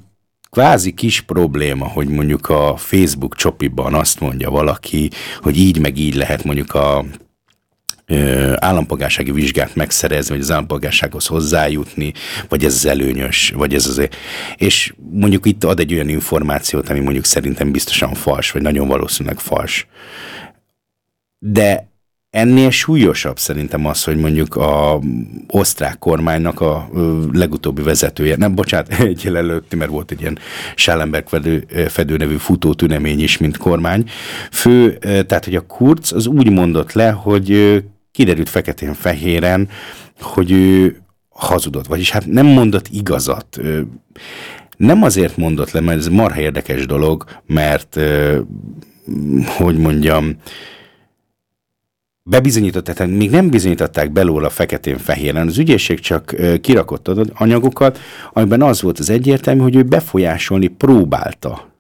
[0.50, 5.10] kvázi kis probléma, hogy mondjuk a Facebook csopiban azt mondja valaki,
[5.42, 7.06] hogy így meg így lehet mondjuk a
[8.56, 12.14] állampolgársági vizsgát megszerezni, vagy az állampolgársághoz hozzájutni,
[12.48, 14.08] vagy ez az előnyös, vagy ez az...
[14.56, 19.40] És mondjuk itt ad egy olyan információt, ami mondjuk szerintem biztosan fals, vagy nagyon valószínűleg
[19.40, 19.88] fals.
[21.40, 21.93] De
[22.34, 25.00] Ennél súlyosabb szerintem az, hogy mondjuk a
[25.48, 26.90] osztrák kormánynak a
[27.32, 30.38] legutóbbi vezetője, nem bocsánat, egy előtti, mert volt egy ilyen
[30.76, 34.10] Schellenberg fedő, fedő nevű futótünemény is, mint kormány.
[34.52, 39.70] Fő, tehát hogy a Kurz az úgy mondott le, hogy kiderült feketén-fehéren,
[40.22, 43.60] hogy ő hazudott, vagyis hát nem mondott igazat.
[44.78, 48.00] Nem azért mondott le, mert ez marha érdekes dolog, mert
[49.58, 50.38] hogy mondjam,
[52.24, 55.48] bebizonyított, tehát még nem bizonyították belőle a feketén-fehéren.
[55.48, 58.00] Az ügyészség csak kirakott anyagokat,
[58.34, 61.72] amiben az volt az egyértelmű, hogy ő befolyásolni próbálta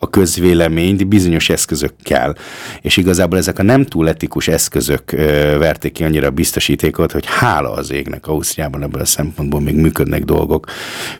[0.00, 2.36] a közvéleményt bizonyos eszközökkel.
[2.80, 5.10] És igazából ezek a nem túl etikus eszközök
[5.58, 10.24] verték ki annyira a biztosítékot, hogy hála az égnek Ausztriában ebből a szempontból még működnek
[10.24, 10.66] dolgok,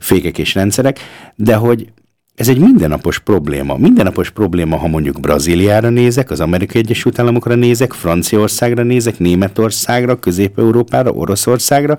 [0.01, 0.99] fékek és rendszerek,
[1.35, 1.93] de hogy
[2.38, 3.77] ez egy mindennapos probléma.
[3.77, 11.11] Mindennapos probléma, ha mondjuk Brazíliára nézek, az Amerikai Egyesült Államokra nézek, Franciaországra nézek, Németországra, Közép-Európára,
[11.11, 11.98] Oroszországra,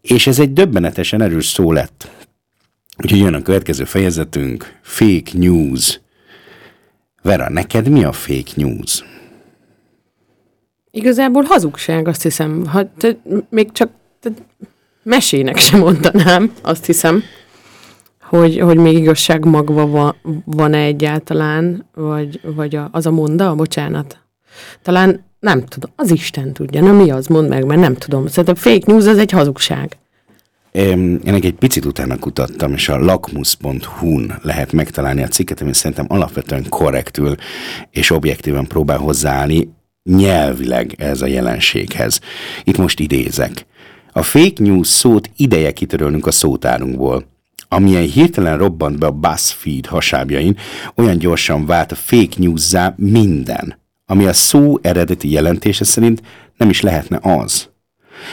[0.00, 2.08] és ez egy döbbenetesen erős szó lett.
[3.02, 6.00] Úgyhogy jön a következő fejezetünk, fake news.
[7.22, 9.04] Vera, neked mi a fake news?
[10.90, 12.66] Igazából hazugság, azt hiszem.
[12.66, 13.16] Ha, te,
[13.48, 13.90] még csak
[14.20, 14.30] te,
[15.02, 17.22] mesének sem mondanám, azt hiszem
[18.38, 24.18] hogy, hogy még igazság magva van, van-e egyáltalán, vagy, vagy a, az a monda, bocsánat.
[24.82, 28.26] Talán nem tudom, az Isten tudja, nem mi az, mond meg, mert nem tudom.
[28.26, 29.98] Szerintem fake news az egy hazugság.
[30.72, 36.68] Én egy picit utána kutattam, és a lakmus.hu-n lehet megtalálni a cikket, ami szerintem alapvetően
[36.68, 37.34] korrektül
[37.90, 39.68] és objektíven próbál hozzáállni
[40.02, 42.20] nyelvileg ez a jelenséghez.
[42.64, 43.66] Itt most idézek.
[44.12, 47.32] A fake news szót ideje kitörölnünk a szótárunkból
[47.74, 50.56] amilyen hirtelen robbant be a BuzzFeed hasábjain,
[50.94, 56.22] olyan gyorsan vált a fake news minden, ami a szó eredeti jelentése szerint
[56.56, 57.68] nem is lehetne az.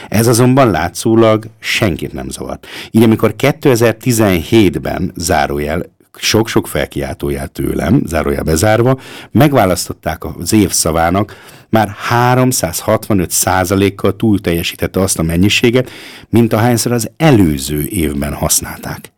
[0.07, 2.67] Ez azonban látszólag senkit nem zavart.
[2.91, 5.85] Így amikor 2017-ben zárójel
[6.17, 8.99] sok-sok felkiáltójel tőlem, zárójel bezárva,
[9.31, 11.35] megválasztották az év szavának,
[11.69, 15.89] már 365 százalékkal túl teljesítette azt a mennyiséget,
[16.29, 19.11] mint ahányszor az előző évben használták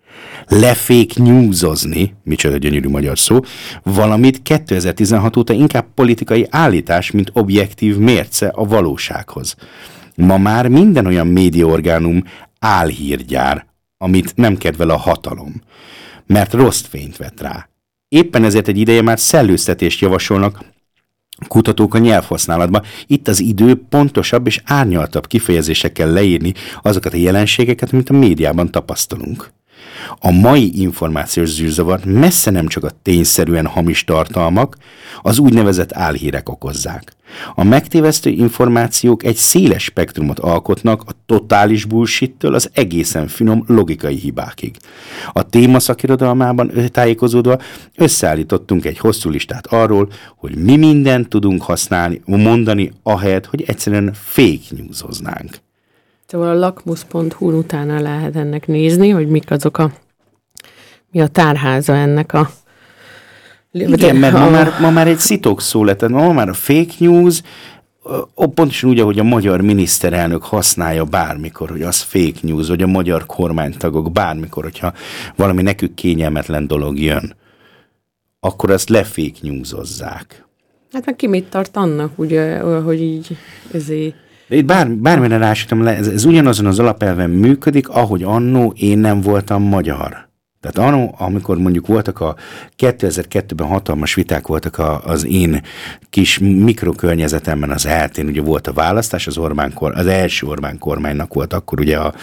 [0.47, 3.39] lefake newsozni, micsoda gyönyörű magyar szó,
[3.83, 9.55] valamit 2016 óta inkább politikai állítás, mint objektív mérce a valósághoz.
[10.15, 12.23] Ma már minden olyan médiaorgánum
[12.59, 13.65] álhírgyár,
[13.97, 15.61] amit nem kedvel a hatalom,
[16.25, 17.69] mert rossz fényt vet rá.
[18.07, 20.71] Éppen ezért egy ideje már szellőztetést javasolnak
[21.47, 22.83] kutatók a nyelvhasználatban.
[23.07, 29.51] Itt az idő pontosabb és árnyaltabb kifejezésekkel leírni azokat a jelenségeket, amit a médiában tapasztalunk.
[30.19, 34.77] A mai információs zűrzavar messze nem csak a tényszerűen hamis tartalmak,
[35.21, 37.15] az úgynevezett álhírek okozzák.
[37.55, 44.75] A megtévesztő információk egy széles spektrumot alkotnak a totális bullshit az egészen finom logikai hibákig.
[45.31, 47.59] A téma szakirodalmában tájékozódva
[47.95, 54.65] összeállítottunk egy hosszú listát arról, hogy mi mindent tudunk használni, mondani, ahelyett, hogy egyszerűen fake
[54.69, 55.61] newsoznánk.
[56.33, 59.91] Szóval a lakmus.hu utána lehet ennek nézni, hogy mik azok a,
[61.11, 62.49] mi a tárháza ennek a
[63.71, 67.41] igen, mert ma már, ma már egy szitok szó lett, ma már a fake news,
[68.35, 73.25] pontosan úgy, ahogy a magyar miniszterelnök használja bármikor, hogy az fake news, vagy a magyar
[73.25, 74.93] kormánytagok bármikor, hogyha
[75.35, 77.35] valami nekük kényelmetlen dolog jön,
[78.39, 80.45] akkor azt lefake newsozzák.
[80.91, 83.37] Hát meg ki mit tart annak, ugye, hogy így
[83.71, 88.97] ezért itt bár, bármire rásítom le, ez, ez ugyanazon az alapelven működik, ahogy annó én
[88.97, 90.31] nem voltam magyar.
[90.63, 92.35] Tehát annó, amikor mondjuk voltak a
[92.77, 95.61] 2002-ben hatalmas viták voltak a, az én
[96.09, 101.33] kis mikrokörnyezetemben az eltén, ugye volt a választás, az Orbán kor, az első Orbán kormánynak
[101.33, 102.13] volt akkor ugye a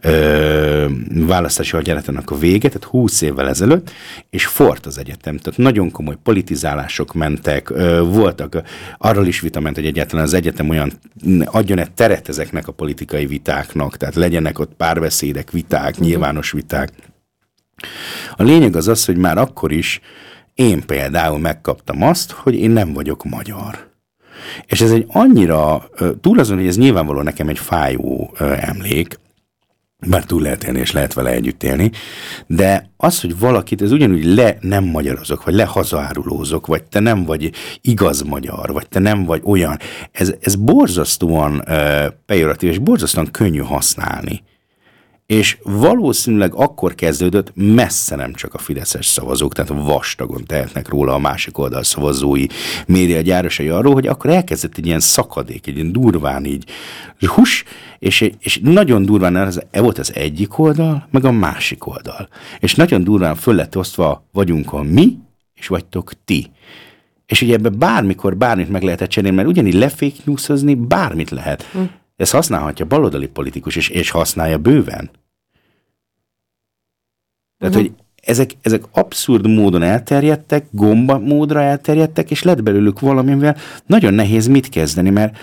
[0.00, 3.90] ö, választási hadjáratának a vége, tehát 20 évvel ezelőtt,
[4.30, 8.62] és fort az egyetem, tehát nagyon komoly politizálások mentek, ö, voltak,
[8.98, 10.92] arról is vita ment, hogy egyáltalán az egyetem olyan,
[11.44, 16.06] adjon egy teret ezeknek a politikai vitáknak, tehát legyenek ott párbeszédek, viták, uh-huh.
[16.06, 16.90] nyilvános viták,
[18.36, 20.00] a lényeg az az, hogy már akkor is
[20.54, 23.90] én például megkaptam azt, hogy én nem vagyok magyar.
[24.66, 25.88] És ez egy annyira,
[26.20, 29.18] túl azon, hogy ez nyilvánvalóan nekem egy fájó emlék,
[30.06, 31.90] bár túl lehet élni, és lehet vele együtt élni,
[32.46, 37.50] de az, hogy valakit, ez ugyanúgy le nem magyarozok, vagy lehazárulózok, vagy te nem vagy
[37.80, 39.78] igaz magyar, vagy te nem vagy olyan,
[40.12, 44.42] ez, ez borzasztóan uh, pejoratív, és borzasztóan könnyű használni
[45.26, 51.18] és valószínűleg akkor kezdődött messze nem csak a fideszes szavazók, tehát vastagon tehetnek róla a
[51.18, 52.46] másik oldal szavazói
[52.86, 56.70] média gyárosai arról, hogy akkor elkezdett egy ilyen szakadék, egy ilyen durván így
[57.26, 57.64] hus,
[57.98, 62.28] és, és nagyon durván ez e volt az egyik oldal, meg a másik oldal.
[62.60, 65.18] És nagyon durván föl lett osztva vagyunk a mi,
[65.54, 66.50] és vagytok ti.
[67.26, 71.62] És ugye ebbe bármikor bármit meg lehetett csinálni, mert ugyanígy lefake newsozni bármit lehet.
[71.62, 71.80] Hm.
[72.16, 75.10] Ezt használhatja baloldali politikus, és, és használja bőven.
[77.58, 77.82] Tehát, uh-huh.
[77.82, 77.92] hogy
[78.22, 83.56] ezek, ezek abszurd módon elterjedtek, gomba módra elterjedtek, és lett belőlük valamivel
[83.86, 85.38] nagyon nehéz mit kezdeni, mert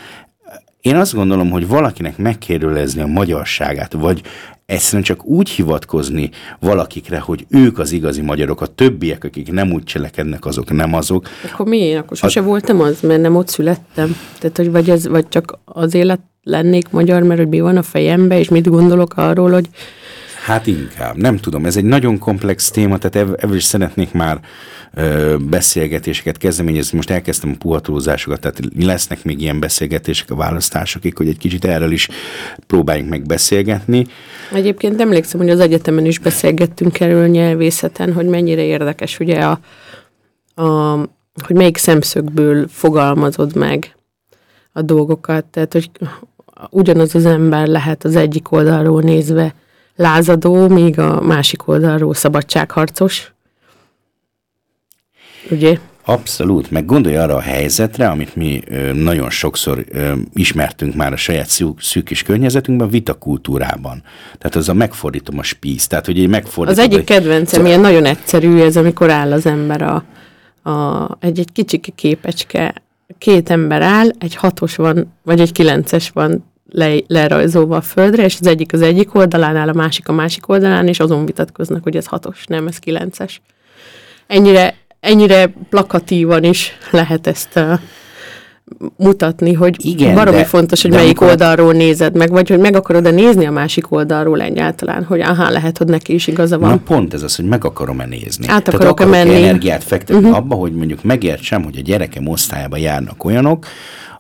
[0.81, 4.21] én azt gondolom, hogy valakinek megkérdőlezni a magyarságát, vagy
[4.65, 9.83] egyszerűen csak úgy hivatkozni valakikre, hogy ők az igazi magyarok, a többiek, akik nem úgy
[9.83, 11.27] cselekednek, azok nem azok.
[11.51, 12.03] Akkor miért?
[12.03, 12.43] Akkor sose a...
[12.43, 14.15] voltam az, mert nem ott születtem.
[14.39, 17.83] Tehát, hogy vagy, ez, vagy csak az élet lennék magyar, mert hogy mi van a
[17.83, 19.69] fejembe, és mit gondolok arról, hogy
[20.45, 24.39] Hát inkább, nem tudom, ez egy nagyon komplex téma, tehát ebből is szeretnék már
[24.93, 26.95] ö, beszélgetéseket kezdeményezni.
[26.95, 31.91] Most elkezdtem a puhatózásokat, tehát lesznek még ilyen beszélgetések a választásokig, hogy egy kicsit erről
[31.91, 32.09] is
[32.67, 34.05] próbáljunk meg beszélgetni.
[34.53, 39.59] Egyébként emlékszem, hogy az egyetemen is beszélgettünk erről nyelvészeten, hogy mennyire érdekes ugye a,
[40.61, 40.97] a
[41.45, 43.95] hogy melyik szemszögből fogalmazod meg
[44.71, 45.89] a dolgokat, tehát hogy
[46.69, 49.55] ugyanaz az ember lehet az egyik oldalról nézve
[49.95, 53.33] lázadó, míg a másik oldalról szabadságharcos.
[55.49, 55.77] Ugye?
[56.05, 61.15] Abszolút, meg gondolj arra a helyzetre, amit mi ö, nagyon sokszor ö, ismertünk már a
[61.15, 64.03] saját szűk, szűk kis környezetünkben, vitakultúrában.
[64.37, 65.87] Tehát az a megfordítom a spíz.
[65.87, 66.83] Tehát, hogy egy megfordítom.
[66.83, 67.05] Az egyik egy...
[67.05, 67.67] kedvencem, szóval...
[67.67, 70.03] ilyen nagyon egyszerű ez, amikor áll az ember a,
[70.69, 72.73] a, egy, egy kicsiki képecske,
[73.17, 78.37] két ember áll, egy hatos van, vagy egy kilences van le, lerajzolva a földre, és
[78.39, 81.95] az egyik az egyik oldalán áll, a másik a másik oldalán, és azon vitatkoznak, hogy
[81.95, 83.41] ez hatos, nem, ez kilences.
[84.27, 87.79] Ennyire, ennyire plakatívan is lehet ezt uh,
[88.97, 91.27] mutatni, hogy Igen, baromi fontos, hogy melyik amikor...
[91.27, 95.77] oldalról nézed meg, vagy hogy meg akarod-e nézni a másik oldalról egyáltalán, hogy aha, lehet,
[95.77, 96.69] hogy neki is igaza van.
[96.69, 98.47] Na pont ez az, hogy meg akarom-e nézni.
[98.47, 99.35] Át akarok-e menni.
[99.35, 100.37] energiát fektetni uh-huh.
[100.37, 103.65] abba, hogy mondjuk megértsem, hogy a gyerekem osztályába járnak olyanok,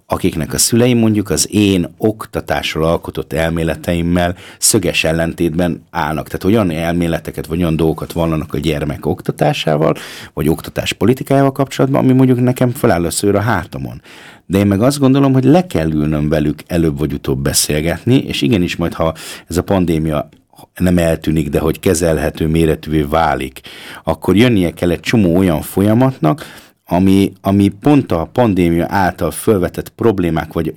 [0.05, 6.25] akiknek a szüleim mondjuk az én oktatásról alkotott elméleteimmel szöges ellentétben állnak.
[6.27, 9.95] Tehát olyan elméleteket, vagy olyan dolgokat vallanak a gyermek oktatásával,
[10.33, 14.01] vagy oktatás politikájával kapcsolatban, ami mondjuk nekem feláll a hátamon.
[14.45, 18.41] De én meg azt gondolom, hogy le kell ülnöm velük előbb vagy utóbb beszélgetni, és
[18.41, 19.13] igenis majd, ha
[19.47, 20.29] ez a pandémia
[20.75, 23.59] nem eltűnik, de hogy kezelhető méretűvé válik,
[24.03, 26.45] akkor jönnie kell egy csomó olyan folyamatnak,
[26.93, 30.73] ami, ami pont a pandémia által felvetett problémák, vagy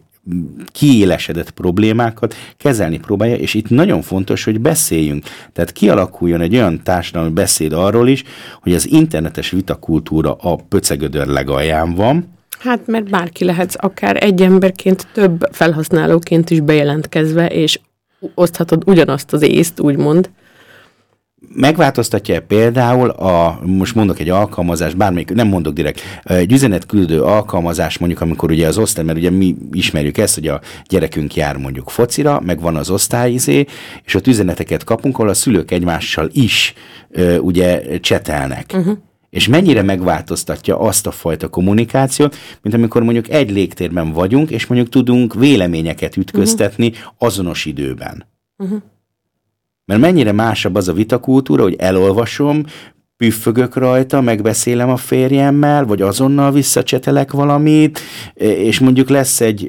[0.73, 5.25] kiélesedett problémákat kezelni próbálja, és itt nagyon fontos, hogy beszéljünk.
[5.53, 8.25] Tehát kialakuljon egy olyan társadalmi beszéd arról is,
[8.63, 15.07] hogy az internetes vitakultúra a pöcegödör legalján van, Hát, mert bárki lehetsz, akár egy emberként,
[15.13, 17.81] több felhasználóként is bejelentkezve, és
[18.35, 20.31] oszthatod ugyanazt az észt, úgymond
[21.55, 28.21] megváltoztatja például a, most mondok egy alkalmazás, bármelyik, nem mondok direkt, egy üzenetküldő alkalmazás mondjuk,
[28.21, 32.41] amikor ugye az osztály, mert ugye mi ismerjük ezt, hogy a gyerekünk jár mondjuk focira,
[32.41, 33.67] meg van az osztályizé,
[34.05, 36.75] és ott üzeneteket kapunk, ahol a szülők egymással is
[37.41, 38.71] ugye csetelnek.
[38.75, 38.99] Uh-huh.
[39.31, 44.91] És mennyire megváltoztatja azt a fajta kommunikációt, mint amikor mondjuk egy légtérben vagyunk, és mondjuk
[44.91, 47.05] tudunk véleményeket ütköztetni uh-huh.
[47.19, 48.27] azonos időben.
[48.57, 48.83] Uh-huh.
[49.87, 52.65] Mert mennyire másabb az a vitakultúra, hogy elolvasom,
[53.17, 58.01] püffögök rajta, megbeszélem a férjemmel, vagy azonnal visszacsetelek valamit,
[58.35, 59.69] és mondjuk lesz egy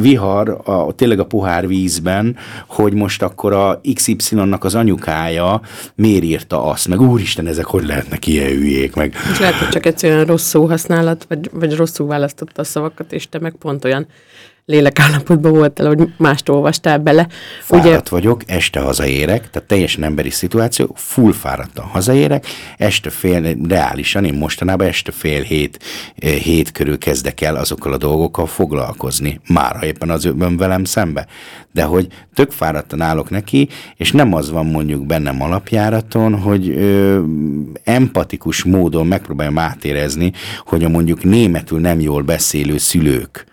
[0.00, 2.36] vihar a, tényleg a pohár vízben,
[2.66, 5.60] hogy most akkor a XY-nak az anyukája
[5.94, 9.14] miért írta azt, meg úristen, ezek hogy lehetnek ilyen hülyék, meg...
[9.32, 13.38] És lehet, hogy csak egyszerűen rossz szóhasználat, vagy, vagy rosszul választotta a szavakat, és te
[13.38, 14.06] meg pont olyan
[14.70, 17.26] lélekállapotban voltál, hogy mást olvastál bele.
[17.62, 18.00] Fáradt Ugye...
[18.10, 22.46] vagyok, este hazaérek, tehát teljesen emberi szituáció, full fáradtan hazaérek,
[22.76, 25.78] este fél, reálisan én mostanában este fél hét,
[26.16, 30.84] eh, hét körül kezdek el azokkal a dolgokkal foglalkozni, már ha éppen az ön velem
[30.84, 31.26] szembe.
[31.72, 37.22] De hogy tök fáradtan állok neki, és nem az van mondjuk bennem alapjáraton, hogy ö,
[37.84, 40.32] empatikus módon megpróbáljam átérezni,
[40.64, 43.49] hogy a mondjuk németül nem jól beszélő szülők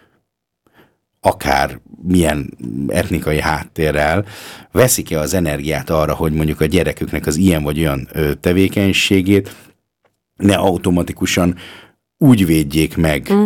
[1.27, 2.57] akár milyen
[2.87, 4.25] etnikai háttérrel,
[4.71, 8.09] veszik-e az energiát arra, hogy mondjuk a gyereküknek az ilyen vagy olyan
[8.39, 9.55] tevékenységét
[10.35, 11.55] ne automatikusan
[12.17, 13.29] úgy védjék meg.
[13.33, 13.45] Mm.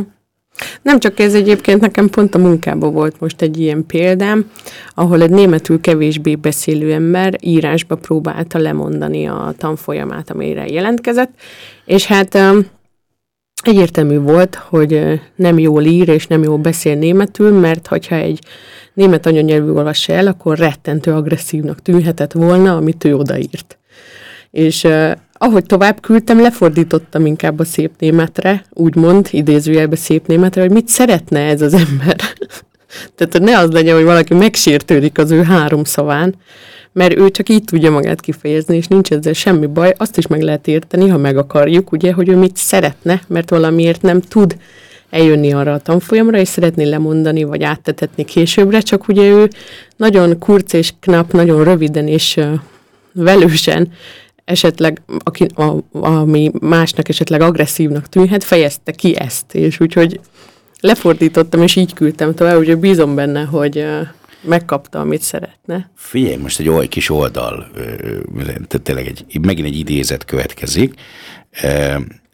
[0.82, 4.52] Nem csak ez egyébként, nekem pont a munkában volt most egy ilyen példám,
[4.94, 11.32] ahol egy németül kevésbé beszélő ember írásba próbálta lemondani a tanfolyamát, amire jelentkezett,
[11.86, 12.38] és hát
[13.68, 18.40] egyértelmű volt, hogy nem jól ír és nem jól beszél németül, mert hogyha egy
[18.94, 23.78] német anyanyelvű olvassa el, akkor rettentő agresszívnak tűnhetett volna, amit ő odaírt.
[24.52, 24.88] És
[25.34, 31.40] ahogy tovább küldtem, lefordítottam inkább a szép németre, úgymond, idézőjelbe szép németre, hogy mit szeretne
[31.40, 32.16] ez az ember.
[33.16, 36.36] Tehát ne az legyen, hogy valaki megsértődik az ő három szaván,
[36.94, 39.94] mert ő csak így tudja magát kifejezni, és nincs ezzel semmi baj.
[39.98, 44.02] Azt is meg lehet érteni, ha meg akarjuk, ugye, hogy ő mit szeretne, mert valamiért
[44.02, 44.58] nem tud
[45.10, 49.50] eljönni arra a tanfolyamra, és szeretné lemondani, vagy áttetetni későbbre, csak ugye ő
[49.96, 52.40] nagyon kurc és knap, nagyon röviden és
[53.14, 53.92] velősen
[54.46, 60.20] esetleg, aki, a, ami másnak esetleg agresszívnak tűnhet, fejezte ki ezt, és úgyhogy
[60.80, 63.86] lefordítottam, és így küldtem tovább, úgyhogy bízom benne, hogy
[64.42, 65.92] megkapta, amit szeretne.
[65.96, 67.68] Figyelj, most egy olyan kis oldal,
[68.44, 70.94] tehát tényleg egy, megint egy idézet következik.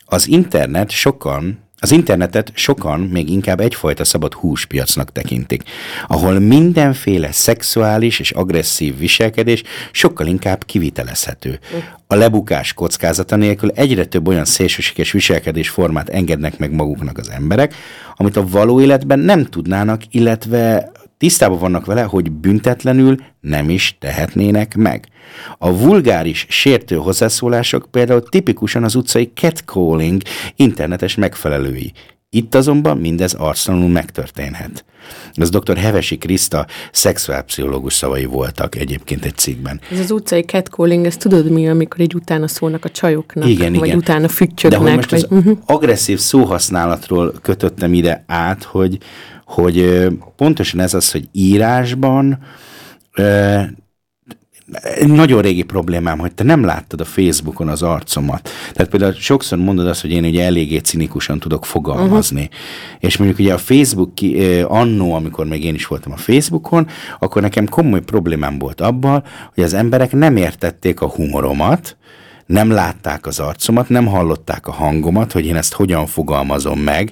[0.06, 5.64] Az internet sokan az internetet sokan még inkább egyfajta szabad húspiacnak tekintik,
[6.08, 11.60] ahol mindenféle szexuális és agresszív viselkedés sokkal inkább kivitelezhető.
[12.08, 17.76] A lebukás kockázata nélkül egyre több olyan szélsőséges viselkedés formát engednek meg maguknak az emberek,
[18.16, 24.76] amit a való életben nem tudnának, illetve tisztában vannak vele, hogy büntetlenül nem is tehetnének
[24.76, 25.08] meg.
[25.58, 30.22] A vulgáris, sértő hozzászólások például tipikusan az utcai catcalling
[30.56, 31.92] internetes megfelelői.
[32.30, 34.86] Itt azonban mindez arctalanul megtörténhet.
[35.34, 35.78] Ez dr.
[35.78, 39.82] Hevesi Kriszta szexuálpszichológus szavai voltak egyébként egy cikkben.
[39.92, 43.86] Ez az utcai catcalling, ez tudod mi, amikor így utána szólnak a csajoknak, igen, vagy
[43.86, 43.98] igen.
[43.98, 44.82] utána füttyögnek.
[44.82, 45.58] De hogy most vagy, az uh-huh.
[45.66, 48.98] agresszív szóhasználatról kötöttem ide át, hogy,
[49.48, 52.40] hogy pontosan ez az, hogy írásban
[55.06, 58.50] nagyon régi problémám, hogy te nem láttad a Facebookon az arcomat.
[58.74, 62.42] Tehát például sokszor mondod azt, hogy én ugye eléggé cinikusan tudok fogalmazni.
[62.42, 62.58] Uh-huh.
[63.00, 66.88] És mondjuk ugye a Facebook ki, eh, annó, amikor még én is voltam a Facebookon,
[67.20, 69.24] akkor nekem komoly problémám volt abban,
[69.54, 71.98] hogy az emberek nem értették a humoromat,
[72.46, 77.12] nem látták az arcomat, nem hallották a hangomat, hogy én ezt hogyan fogalmazom meg,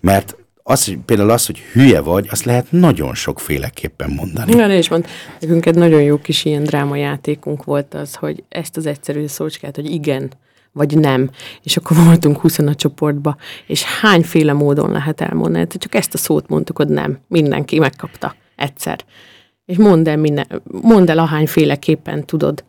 [0.00, 0.36] mert
[0.70, 4.52] az, hogy például az, hogy hülye vagy, azt lehet nagyon sokféleképpen mondani.
[4.52, 5.06] Igen, és mond,
[5.40, 9.90] nekünk egy nagyon jó kis ilyen drámajátékunk volt az, hogy ezt az egyszerű szócskát, hogy
[9.90, 10.30] igen,
[10.72, 11.30] vagy nem.
[11.62, 15.66] És akkor voltunk 20 a csoportba, és hányféle módon lehet elmondani.
[15.66, 17.18] Tehát csak ezt a szót mondtuk, hogy nem.
[17.28, 19.04] Mindenki megkapta egyszer.
[19.64, 22.64] És mondd el, minden, mondd el ahányféleképpen tudod.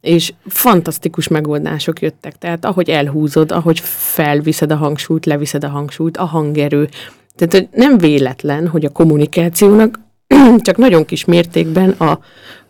[0.00, 2.38] És fantasztikus megoldások jöttek.
[2.38, 6.88] Tehát ahogy elhúzod, ahogy felviszed a hangsúlyt, leviszed a hangsúlyt, a hangerő,
[7.36, 10.00] tehát hogy nem véletlen, hogy a kommunikációnak
[10.58, 12.18] csak nagyon kis mértékben a,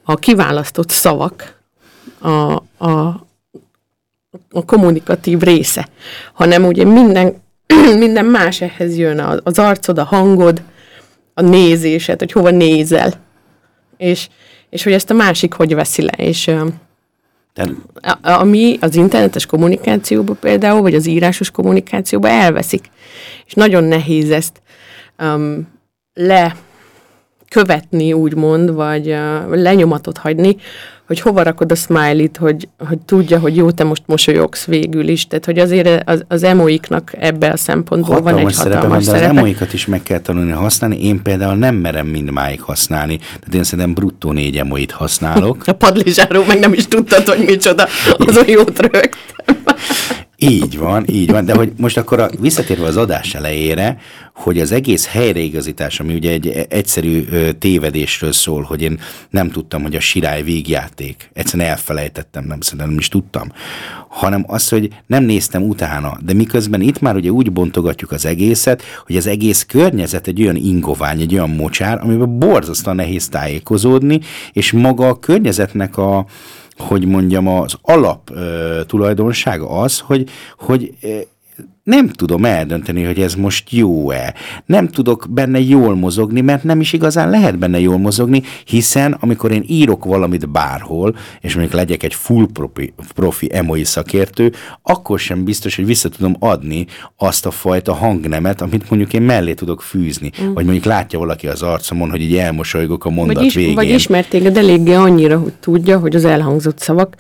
[0.03, 1.61] a kiválasztott szavak
[2.19, 3.27] a, a,
[4.51, 5.89] a kommunikatív része,
[6.33, 7.43] hanem ugye minden,
[7.99, 10.63] minden más ehhez jön, az arcod, a hangod,
[11.35, 13.13] a nézésed, hogy hova nézel,
[13.97, 14.29] és,
[14.71, 16.51] és hogy ezt a másik hogy veszi le, és
[17.53, 17.73] tehát...
[18.23, 22.91] Ami az internetes kommunikációban például, vagy az írásos kommunikációban elveszik.
[23.47, 24.63] És nagyon nehéz ezt
[25.19, 25.69] um,
[26.15, 30.57] lekövetni, úgymond, vagy uh, lenyomatot hagyni,
[31.13, 35.27] hogy hova rakod a smiley-t, hogy, hogy tudja, hogy jó, te most mosolyogsz végül is.
[35.27, 38.89] Tehát, hogy azért az, az emoiknak ebbe a szempontból hatalmas van egy hatalmas szerepe.
[38.89, 39.25] Van, szerepe.
[39.25, 41.05] de az emoikat is meg kell tanulni használni.
[41.05, 43.17] Én például nem merem mindmáig használni.
[43.17, 45.63] Tehát én szerintem bruttó négy emoit használok.
[45.67, 47.87] a padlizsáról meg nem is tudtad, hogy micsoda.
[48.17, 49.11] Azon jót rögtem.
[50.51, 53.99] Így van, így van, de hogy most akkor a, visszatérve az adás elejére,
[54.35, 57.25] hogy az egész helyreigazítás, ami ugye egy egyszerű
[57.59, 62.99] tévedésről szól, hogy én nem tudtam, hogy a sirály végjáték, egyszerűen elfelejtettem, nem szerintem nem
[62.99, 63.53] is tudtam,
[64.09, 68.83] hanem az, hogy nem néztem utána, de miközben itt már ugye úgy bontogatjuk az egészet,
[69.07, 74.21] hogy az egész környezet egy olyan ingovány, egy olyan mocsár, amiben borzasztóan nehéz tájékozódni,
[74.53, 76.27] és maga a környezetnek a,
[76.83, 80.29] hogy mondjam, az alap ö, tulajdonsága az, hogy,
[80.59, 80.95] hogy
[81.83, 84.35] nem tudom eldönteni, hogy ez most jó-e.
[84.67, 89.51] Nem tudok benne jól mozogni, mert nem is igazán lehet benne jól mozogni, hiszen amikor
[89.53, 94.53] én írok valamit bárhol, és mondjuk legyek egy full profi, profi emoi szakértő,
[94.83, 99.55] akkor sem biztos, hogy vissza tudom adni azt a fajta hangnemet, amit mondjuk én mellé
[99.55, 100.31] tudok fűzni.
[100.43, 100.53] Mm.
[100.53, 103.75] Vagy mondjuk látja valaki az arcomon, hogy így elmosolygok a mondat vagy is, végén.
[103.75, 107.15] Vagy ismert téged eléggé annyira, hogy tudja, hogy az elhangzott szavak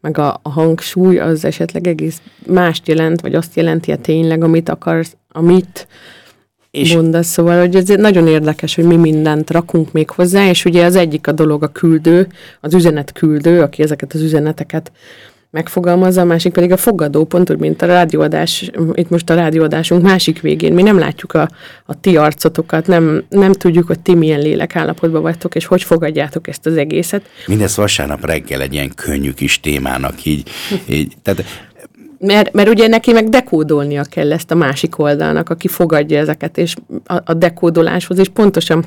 [0.00, 4.68] meg a, a hangsúly az esetleg egész mást jelent, vagy azt jelenti -e tényleg, amit
[4.68, 5.86] akarsz, amit
[6.70, 7.26] és mondasz.
[7.26, 11.26] Szóval, hogy ez nagyon érdekes, hogy mi mindent rakunk még hozzá, és ugye az egyik
[11.26, 12.26] a dolog a küldő,
[12.60, 14.92] az üzenet küldő, aki ezeket az üzeneteket
[15.50, 20.02] megfogalmazza, a másik pedig a fogadó, pont úgy, mint a rádióadás, itt most a rádióadásunk
[20.02, 20.72] másik végén.
[20.72, 21.48] Mi nem látjuk a,
[21.86, 26.66] a ti arcotokat, nem, nem tudjuk, hogy ti milyen lélekállapotban vagytok, és hogy fogadjátok ezt
[26.66, 27.22] az egészet.
[27.46, 30.50] Mindez vasárnap reggel egy ilyen könnyű kis témának így,
[30.88, 31.44] így tehát
[32.18, 36.74] mert, mert ugye neki meg dekódolnia kell ezt a másik oldalnak, aki fogadja ezeket, és
[37.04, 38.84] a, a dekódoláshoz is pontosan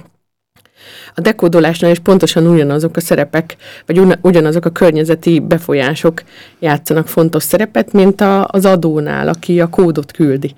[1.14, 6.24] a dekódolásnál is pontosan ugyanazok a szerepek, vagy ugyanazok a környezeti befolyások
[6.60, 10.54] játszanak fontos szerepet, mint a, az adónál, aki a kódot küldi.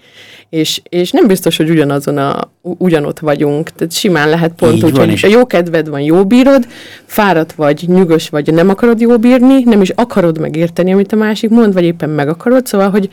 [0.50, 3.70] És, és nem biztos, hogy ugyanazon a, ugyanott vagyunk.
[3.70, 6.68] Tehát simán lehet pont úgy, hogy a jó kedved van, jó bírod,
[7.06, 11.50] fáradt vagy, nyugos vagy, nem akarod jó bírni, nem is akarod megérteni, amit a másik
[11.50, 13.10] mond, vagy éppen meg akarod, szóval, hogy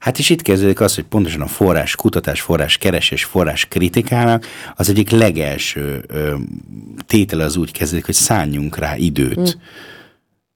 [0.00, 4.88] Hát is itt kezdődik az, hogy pontosan a forrás kutatás, forrás keresés, forrás kritikának az
[4.88, 6.34] egyik legelső ö,
[7.06, 9.40] tétele az úgy kezdődik, hogy szálljunk rá időt.
[9.40, 9.60] Mm.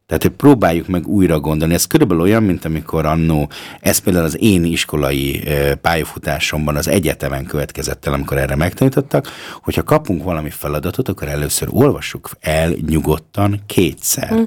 [0.06, 1.74] Tehát, hogy próbáljuk meg újra gondolni.
[1.74, 3.50] Ez körülbelül olyan, mint amikor annó,
[3.80, 5.42] ez például az én iskolai
[5.80, 9.28] pályafutásomban az egyetemen következett el, amikor erre megtanítottak,
[9.62, 14.34] hogyha kapunk valami feladatot, akkor először olvassuk el nyugodtan kétszer.
[14.34, 14.42] Mm.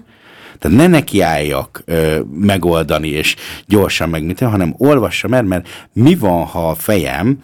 [0.60, 3.36] Tehát ne nekiálljak ö, megoldani és
[3.66, 7.40] gyorsan meg mit, hanem olvassam el, mert mi van, ha a fejem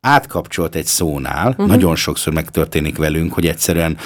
[0.00, 1.66] átkapcsolt egy szónál, uh-huh.
[1.66, 3.96] nagyon sokszor megtörténik velünk, hogy egyszerűen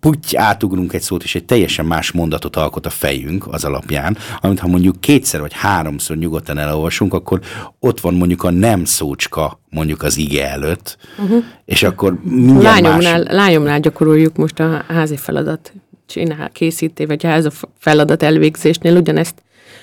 [0.00, 4.58] puty átugrunk egy szót, és egy teljesen más mondatot alkot a fejünk az alapján, amit
[4.58, 7.40] ha mondjuk kétszer vagy háromszor nyugodtan elolvasunk, akkor
[7.78, 11.44] ott van mondjuk a nem szócska mondjuk az ige előtt, uh-huh.
[11.64, 13.34] és akkor mindjárt lányomnál, más...
[13.34, 15.72] Lányomnál gyakoroljuk most a házi feladat
[16.06, 19.42] csinál, készíté, vagy ez a feladat elvégzésnél ugyanezt.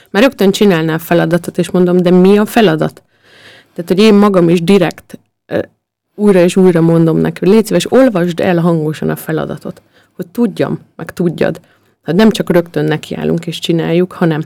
[0.09, 3.03] Már rögtön csinálnál feladatot, és mondom, de mi a feladat?
[3.73, 5.19] Tehát, hogy én magam is direkt
[6.15, 9.81] újra és újra mondom neki, légy szíves, olvasd el hangosan a feladatot,
[10.15, 11.59] hogy tudjam, meg tudjad.
[12.03, 14.43] Hát nem csak rögtön nekiállunk és csináljuk, hanem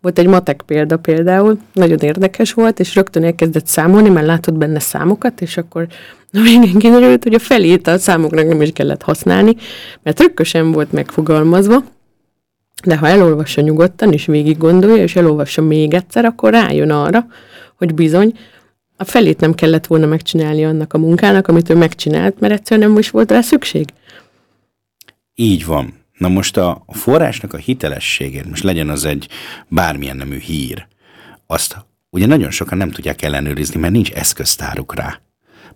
[0.00, 4.78] volt egy matek példa például, nagyon érdekes volt, és rögtön elkezdett számolni, mert látott benne
[4.78, 5.86] számokat, és akkor
[6.30, 9.56] Na végén kiderült, hogy a felét a számoknak nem is kellett használni,
[10.02, 11.84] mert trükkösen volt megfogalmazva,
[12.84, 17.26] de ha elolvassa nyugodtan, és végig gondolja, és elolvassa még egyszer, akkor rájön arra,
[17.76, 18.38] hogy bizony,
[18.96, 22.98] a felét nem kellett volna megcsinálni annak a munkának, amit ő megcsinált, mert egyszerűen nem
[22.98, 23.88] is volt rá szükség.
[25.34, 25.99] Így van.
[26.20, 29.28] Na most a forrásnak a hitelességét, most legyen az egy
[29.68, 30.86] bármilyen nemű hír,
[31.46, 35.20] azt ugye nagyon sokan nem tudják ellenőrizni, mert nincs eszköztáruk rá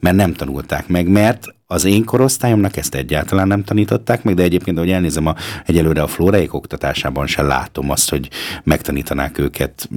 [0.01, 4.77] mert nem tanulták meg, mert az én korosztályomnak ezt egyáltalán nem tanították meg, de egyébként,
[4.77, 5.35] ahogy elnézem, a,
[5.67, 8.29] egyelőre a flóraik oktatásában sem látom azt, hogy
[8.63, 9.89] megtanítanák őket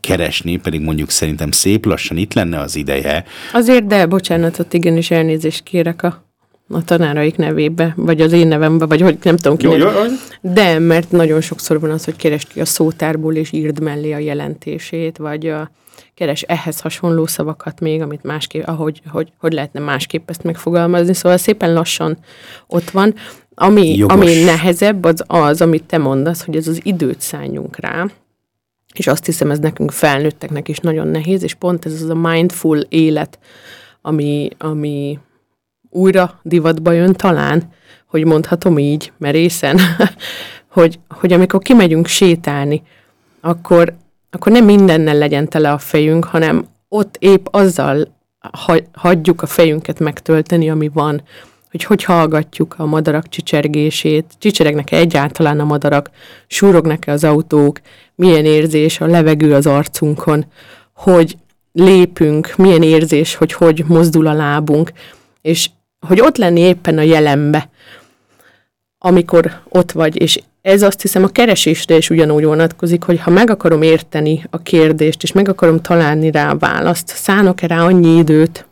[0.00, 3.24] keresni, pedig mondjuk szerintem szép lassan itt lenne az ideje.
[3.52, 6.27] Azért, de bocsánatot, igenis elnézést kérek a
[6.68, 9.66] a tanáraik nevébe, vagy az én nevembe, vagy hogy nem tudom ki.
[9.66, 9.88] Jó, jó.
[10.40, 14.18] De, mert nagyon sokszor van az, hogy keresd ki a szótárból, és írd mellé a
[14.18, 15.70] jelentését, vagy a,
[16.18, 21.14] keres ehhez hasonló szavakat még, amit másképp, ahogy, hogy, hogy lehetne másképp ezt megfogalmazni.
[21.14, 22.18] Szóval szépen lassan
[22.66, 23.14] ott van.
[23.54, 28.06] Ami, ami nehezebb, az az, amit te mondasz, hogy ez az időt szálljunk rá,
[28.94, 32.78] és azt hiszem, ez nekünk felnőtteknek is nagyon nehéz, és pont ez az a mindful
[32.78, 33.38] élet,
[34.02, 35.18] ami, ami
[35.90, 37.72] újra divatba jön talán,
[38.06, 39.78] hogy mondhatom így, merészen,
[40.76, 42.82] hogy, hogy amikor kimegyünk sétálni,
[43.40, 43.94] akkor
[44.30, 48.16] akkor nem mindennel legyen tele a fejünk, hanem ott épp azzal
[48.92, 51.22] hagyjuk a fejünket megtölteni, ami van,
[51.70, 56.10] hogy hogy hallgatjuk a madarak csicsergését, csicseregnek-e egyáltalán a madarak,
[56.46, 57.80] súrognak-e az autók,
[58.14, 60.46] milyen érzés a levegő az arcunkon,
[60.92, 61.36] hogy
[61.72, 64.92] lépünk, milyen érzés, hogy hogy mozdul a lábunk,
[65.40, 65.70] és
[66.06, 67.70] hogy ott lenni éppen a jelenbe,
[68.98, 73.50] amikor ott vagy, és ez azt hiszem a keresésre is ugyanúgy vonatkozik, hogy ha meg
[73.50, 78.66] akarom érteni a kérdést, és meg akarom találni rá a választ, szánok-e rá annyi időt,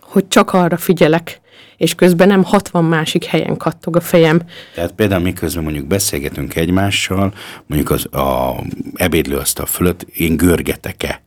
[0.00, 1.40] hogy csak arra figyelek,
[1.76, 4.40] és közben nem 60 másik helyen kattog a fejem.
[4.74, 7.34] Tehát például miközben mondjuk beszélgetünk egymással,
[7.66, 8.56] mondjuk az a
[8.94, 11.22] ebédlőasztal fölött, én görgetek-e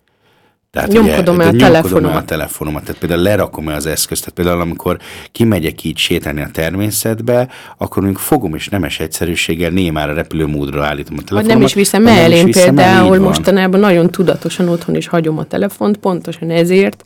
[0.75, 2.21] tehát nyomkodom ugye, el a telefonomat.
[2.21, 2.83] a telefonomat.
[2.83, 4.21] Tehát például lerakom el az eszközt.
[4.21, 4.97] Tehát például amikor
[5.31, 7.47] kimegyek így sétálni a természetbe,
[7.77, 11.45] akkor még fogom és nemes egyszerűséggel némára repülőmódra állítom a telefonomat.
[11.45, 15.97] Vagy nem is viszem el, én például mostanában nagyon tudatosan otthon is hagyom a telefont,
[15.97, 17.05] pontosan ezért,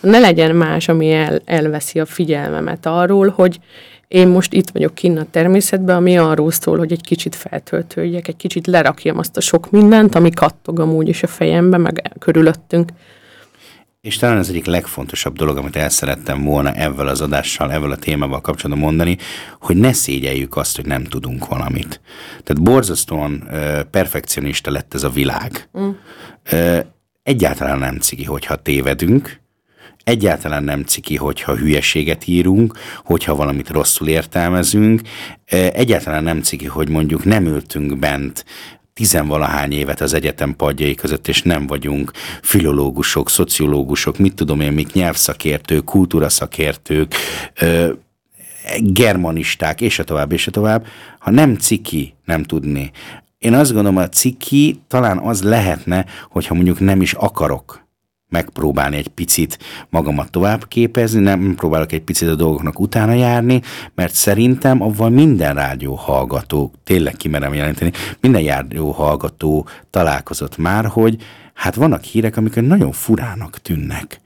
[0.00, 3.60] ne legyen más, ami el, elveszi a figyelmemet arról, hogy
[4.10, 8.36] én most itt vagyok kinn a természetben, ami arról szól, hogy egy kicsit feltöltődjek, egy
[8.36, 12.90] kicsit lerakjam azt a sok mindent, ami kattog amúgy is a fejembe, meg körülöttünk.
[14.00, 17.96] és talán az egyik legfontosabb dolog, amit el szerettem volna ezzel az adással, ezzel a
[17.96, 19.16] témával kapcsolatban mondani,
[19.60, 22.00] hogy ne szégyeljük azt, hogy nem tudunk valamit.
[22.42, 25.68] Tehát borzasztóan ö, perfekcionista lett ez a világ.
[25.78, 25.90] Mm.
[26.50, 26.78] Ö,
[27.22, 29.39] egyáltalán nem cigi, hogyha tévedünk,
[30.10, 35.00] egyáltalán nem ciki, hogyha hülyeséget írunk, hogyha valamit rosszul értelmezünk,
[35.72, 38.44] egyáltalán nem ciki, hogy mondjuk nem ültünk bent
[38.92, 42.10] tizenvalahány évet az egyetem padjai között, és nem vagyunk
[42.42, 47.14] filológusok, szociológusok, mit tudom én, mik nyelvszakértők, kultúraszakértők,
[48.78, 50.86] germanisták, és a tovább, és a tovább,
[51.18, 52.90] ha nem ciki nem tudni.
[53.38, 57.88] Én azt gondolom, a ciki talán az lehetne, hogyha mondjuk nem is akarok
[58.30, 59.58] megpróbálni egy picit
[59.90, 63.60] magamat tovább képezni, nem próbálok egy picit a dolgoknak utána járni,
[63.94, 71.16] mert szerintem avval minden rádió hallgató, tényleg kimerem jelenteni, minden rádió hallgató találkozott már, hogy
[71.54, 74.20] hát vannak hírek, amik nagyon furának tűnnek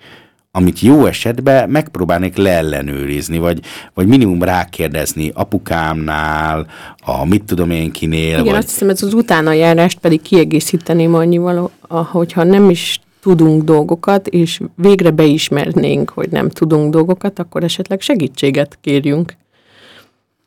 [0.56, 3.60] amit jó esetben megpróbálnék leellenőrizni, vagy,
[3.94, 6.66] vagy minimum rákérdezni apukámnál,
[7.04, 8.32] a mit tudom én kinél.
[8.32, 8.54] Igen, vagy...
[8.54, 14.60] azt hiszem, ez az utána járást pedig kiegészíteném annyival, hogyha nem is tudunk dolgokat, és
[14.74, 19.36] végre beismernénk, hogy nem tudunk dolgokat, akkor esetleg segítséget kérjünk.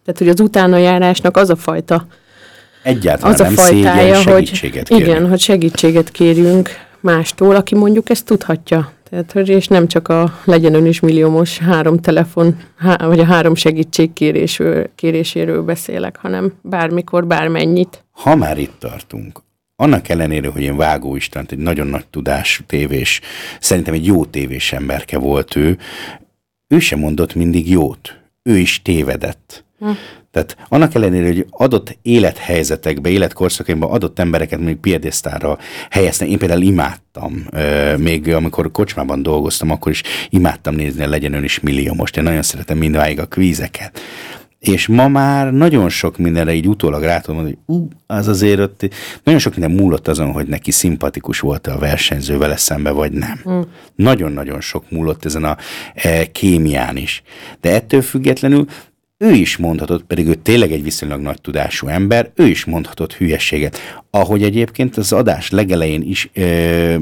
[0.03, 2.05] Tehát, hogy az utána járásnak az a fajta
[2.83, 5.03] Egyáltalán az a nem fajtája, szégyen hogy segítséget kérni.
[5.03, 6.69] igen, hogy segítséget kérjünk
[6.99, 8.91] mástól, aki mondjuk ezt tudhatja.
[9.09, 13.25] Tehát, hogy és nem csak a legyen ön is milliómos három telefon, há, vagy a
[13.25, 18.03] három segítségkéréséről kéréséről beszélek, hanem bármikor, bármennyit.
[18.11, 19.41] Ha már itt tartunk,
[19.79, 23.21] annak ellenére, hogy én Vágó Istent egy nagyon nagy tudású tévés,
[23.59, 25.77] szerintem egy jó tévés emberke volt ő,
[26.67, 28.19] ő sem mondott mindig jót.
[28.43, 29.65] Ő is tévedett.
[29.79, 29.89] Hm.
[30.31, 35.57] Tehát annak ellenére, hogy adott élethelyzetekbe, életkorszakaiban adott embereket még piedesztára
[35.89, 36.25] helyezte.
[36.25, 37.47] Én például imádtam,
[37.97, 41.93] még amikor kocsmában dolgoztam, akkor is imádtam nézni a Legyen Ön is millió.
[41.93, 43.99] Most én nagyon szeretem mindváig a kvízeket
[44.59, 48.59] és ma már nagyon sok mindenre így utólag rá tudom mondani, hogy ú, az azért
[48.59, 48.89] ott,
[49.23, 53.41] nagyon sok minden múlott azon, hogy neki szimpatikus volt a versenyző vele szembe, vagy nem.
[53.49, 53.61] Mm.
[53.95, 55.57] Nagyon-nagyon sok múlott ezen a
[55.93, 57.23] e, kémián is.
[57.61, 58.65] De ettől függetlenül
[59.19, 63.77] ő is mondhatott, pedig ő tényleg egy viszonylag nagy tudású ember, ő is mondhatott hülyességet.
[64.11, 66.97] Ahogy egyébként az adás legelején is ö,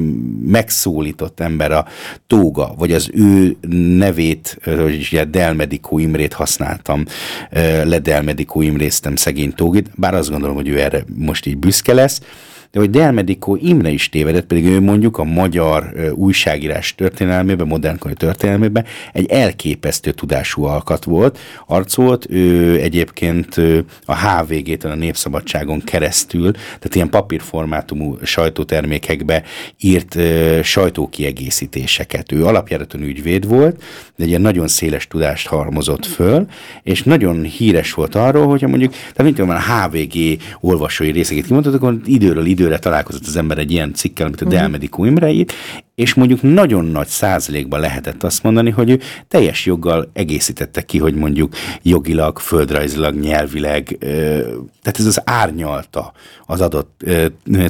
[0.45, 1.85] megszólított ember a
[2.27, 3.55] Tóga, vagy az ő
[3.97, 7.05] nevét, hogy ugye Delmedikó Imrét használtam,
[7.51, 11.93] ö, le Delmedikó Imréztem szegény Tógit, bár azt gondolom, hogy ő erre most így büszke
[11.93, 12.21] lesz,
[12.75, 18.85] de hogy Delmedikó Imre is tévedett, pedig ő mondjuk a magyar újságírás történelmében, modern történelmében
[19.13, 23.55] egy elképesztő tudású alkat volt, arc volt, ő egyébként
[24.05, 29.43] a HVG-től a Népszabadságon keresztül, tehát ilyen papírformátumú sajtótermékekbe
[29.79, 30.17] írt
[30.63, 32.31] sajtókiegészítéseket.
[32.31, 33.83] Ő alapjáraton ügyvéd volt,
[34.15, 36.45] de egy ilyen nagyon széles tudást halmozott föl,
[36.83, 41.73] és nagyon híres volt arról, hogyha mondjuk, tehát mint tudom, a HVG olvasói részeket kimondott,
[41.73, 44.59] akkor időről idő időre találkozott az ember egy ilyen cikkel, mint a uh-huh.
[44.59, 45.53] Delmedikó Imreit,
[45.95, 51.15] és mondjuk nagyon nagy százalékban lehetett azt mondani, hogy ő teljes joggal egészítette ki, hogy
[51.15, 53.97] mondjuk jogilag, földrajzilag, nyelvileg,
[54.81, 56.13] tehát ez az árnyalta
[56.45, 57.05] az adott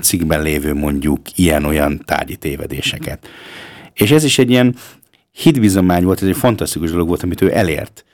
[0.02, 3.28] cikkben lévő mondjuk ilyen-olyan tárgyi tévedéseket.
[3.94, 4.76] És ez is egy ilyen
[5.32, 8.06] hitbizomány volt, ez egy fantasztikus dolog volt, amit ő elért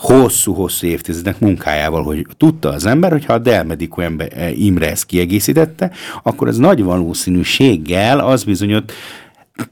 [0.00, 5.06] hosszú-hosszú évtizedek munkájával, hogy tudta az ember, hogy ha a Delmediko ember, eh, Imre ezt
[5.06, 5.90] kiegészítette,
[6.22, 8.92] akkor ez nagy valószínűséggel az bizonyott,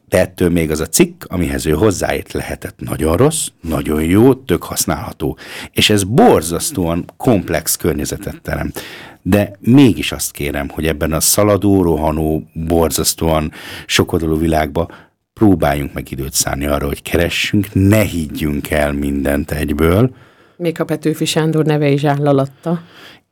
[0.09, 4.63] de ettől még az a cikk, amihez ő hozzáért lehetett nagyon rossz, nagyon jó, tök
[4.63, 5.39] használható.
[5.73, 8.81] És ez borzasztóan komplex környezetet teremt.
[9.23, 13.53] De mégis azt kérem, hogy ebben a szaladó, rohanó, borzasztóan
[13.87, 14.91] sokodoló világban
[15.39, 20.11] próbáljunk meg időt szállni arra, hogy keressünk, ne higgyünk el mindent egyből.
[20.57, 22.83] Még a Petőfi Sándor neve is áll alatta.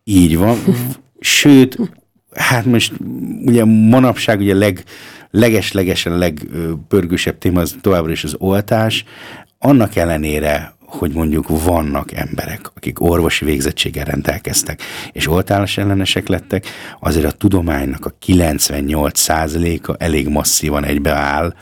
[0.04, 0.58] Így van.
[1.20, 1.78] Sőt,
[2.34, 2.92] hát most
[3.44, 4.84] ugye manapság ugye leg,
[5.30, 9.04] leges-legesen legpörgősebb téma az továbbra is az oltás.
[9.58, 14.80] Annak ellenére, hogy mondjuk vannak emberek, akik orvosi végzettséggel rendelkeztek,
[15.12, 16.66] és oltálás ellenesek lettek,
[17.00, 21.54] azért a tudománynak a 98%-a elég masszívan egybeáll,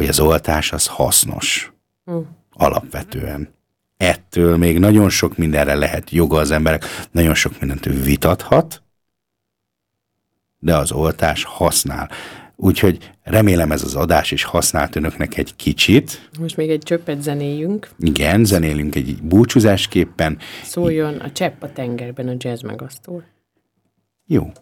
[0.00, 1.72] hogy az oltás az hasznos.
[2.10, 2.20] Mm.
[2.50, 3.54] Alapvetően.
[3.96, 8.82] Ettől még nagyon sok mindenre lehet joga az emberek, nagyon sok mindent ő vitathat,
[10.58, 12.10] de az oltás használ.
[12.56, 16.30] Úgyhogy remélem ez az adás is használt önöknek egy kicsit.
[16.38, 17.90] Most még egy csöppet zenéljünk.
[17.98, 20.38] Igen, zenélünk egy búcsúzásképpen.
[20.64, 23.24] Szóljon a csepp a tengerben a jazz megasztól.
[24.26, 24.52] Jó.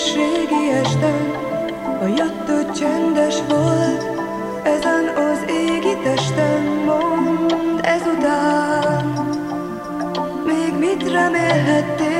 [0.00, 1.30] éjségi esten
[2.00, 4.02] A jöttő csendes volt
[4.64, 9.04] Ezen az égi testen Mond ezután.
[10.46, 12.19] Még mit remélhettél?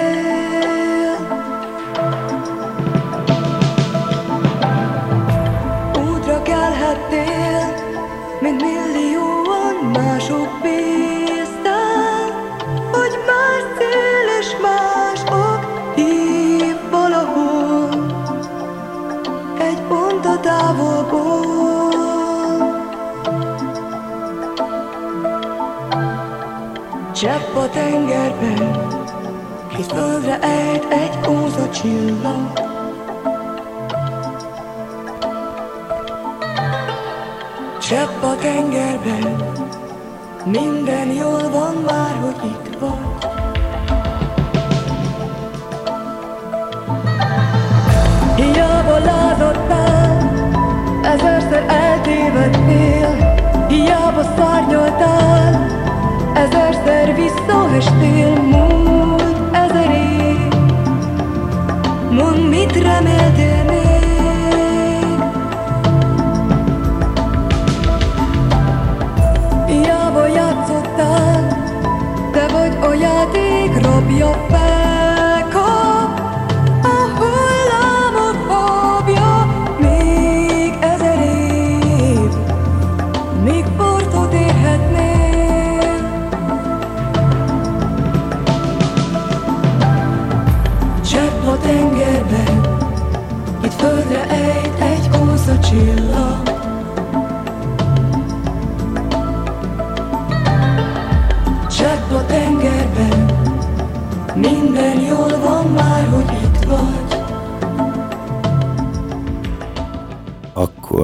[27.20, 28.88] Csepp a tengerben,
[29.76, 32.52] Hisz földre ejt egy kóza csillag.
[37.80, 39.52] Csepp a tengerben,
[40.44, 43.29] minden jól van már, hogy itt vagy
[52.70, 55.66] eltévedtél Hiába szárnyaltál,
[56.34, 60.52] ezerszer visszaestél múlt ezer év
[62.10, 63.59] Mondd, mit reméltél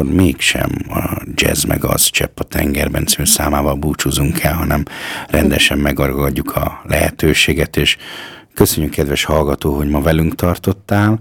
[0.07, 4.85] akkor mégsem a jazz meg az csepp a tengerben című számával búcsúzunk el, hanem
[5.29, 7.97] rendesen megadjuk a lehetőséget, és
[8.55, 11.19] köszönjük kedves hallgató, hogy ma velünk tartottál,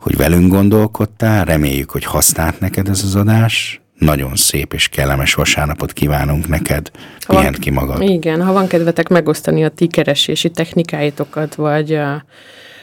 [0.00, 5.92] hogy velünk gondolkodtál, reméljük, hogy használt neked ez az adás, nagyon szép és kellemes vasárnapot
[5.92, 6.90] kívánunk neked.
[7.26, 8.02] Pihent ki magad.
[8.02, 12.24] Igen, ha van kedvetek megosztani a ti keresési technikáitokat, vagy a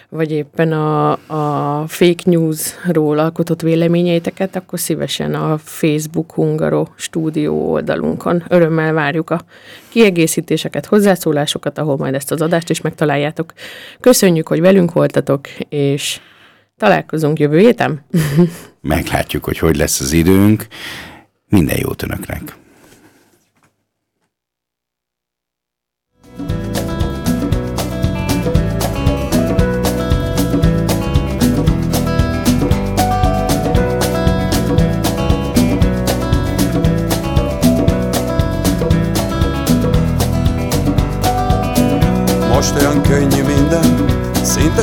[0.09, 8.43] vagy éppen a, a fake newsról alkotott véleményeiteket, akkor szívesen a Facebook Hungaro stúdió oldalunkon.
[8.49, 9.41] Örömmel várjuk a
[9.89, 13.53] kiegészítéseket, hozzászólásokat, ahol majd ezt az adást is megtaláljátok.
[13.99, 16.19] Köszönjük, hogy velünk voltatok, és
[16.77, 18.05] találkozunk jövő héten.
[18.81, 20.67] Meglátjuk, hogy hogy lesz az időnk.
[21.49, 22.65] Minden jót önöknek!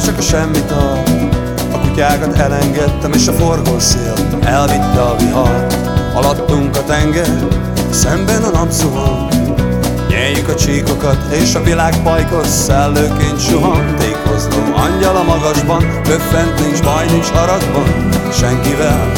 [0.01, 1.03] Csak a semmit a
[1.72, 5.66] A kutyákat elengedtem és a forgószél elvitte a vihar.
[6.14, 7.28] Alattunk a tenger,
[7.90, 9.28] szemben a napszuhan
[10.09, 16.82] Nyeljük a csíkokat és a világ pajkos szellőként suhan Tékozló angyal a magasban, böffent nincs
[16.82, 19.12] baj, nincs haragban Senkivel.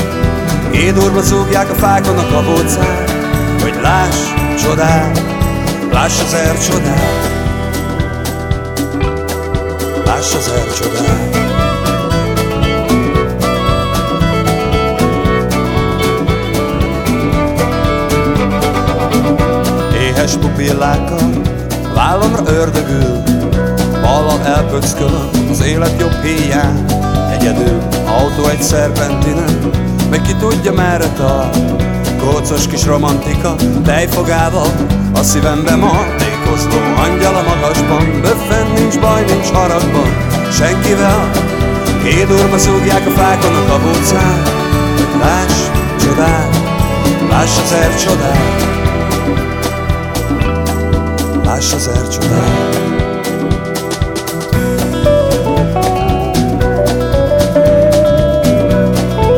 [0.73, 3.11] Édurba zúgják a fákon a kabócát
[3.63, 4.17] Hogy láss
[4.63, 5.23] csodát,
[5.93, 6.37] láss az
[6.69, 7.26] csodát
[10.17, 11.37] láss az elcsodát.
[20.01, 21.31] Éhes pupillákkal
[21.95, 23.23] vállamra ördögül,
[24.03, 26.85] ballal elpöckölöm az élet jobb héján,
[27.31, 29.71] egyedül autó egy szerpentinen,
[30.11, 31.57] meg ki tudja merre tart.
[32.27, 33.55] Kócos kis romantika,
[33.85, 34.67] tejfogával
[35.15, 40.17] a szívembe ma Tékozló angyal a magasban, böffen nincs baj, nincs haragban.
[40.53, 41.31] Senkivel,
[42.03, 44.43] két urba szúgják a fákon a kabócán
[45.21, 45.69] Láss
[46.01, 46.57] csodát,
[47.31, 48.65] láss az er csodát.
[51.45, 52.96] Láss az csodát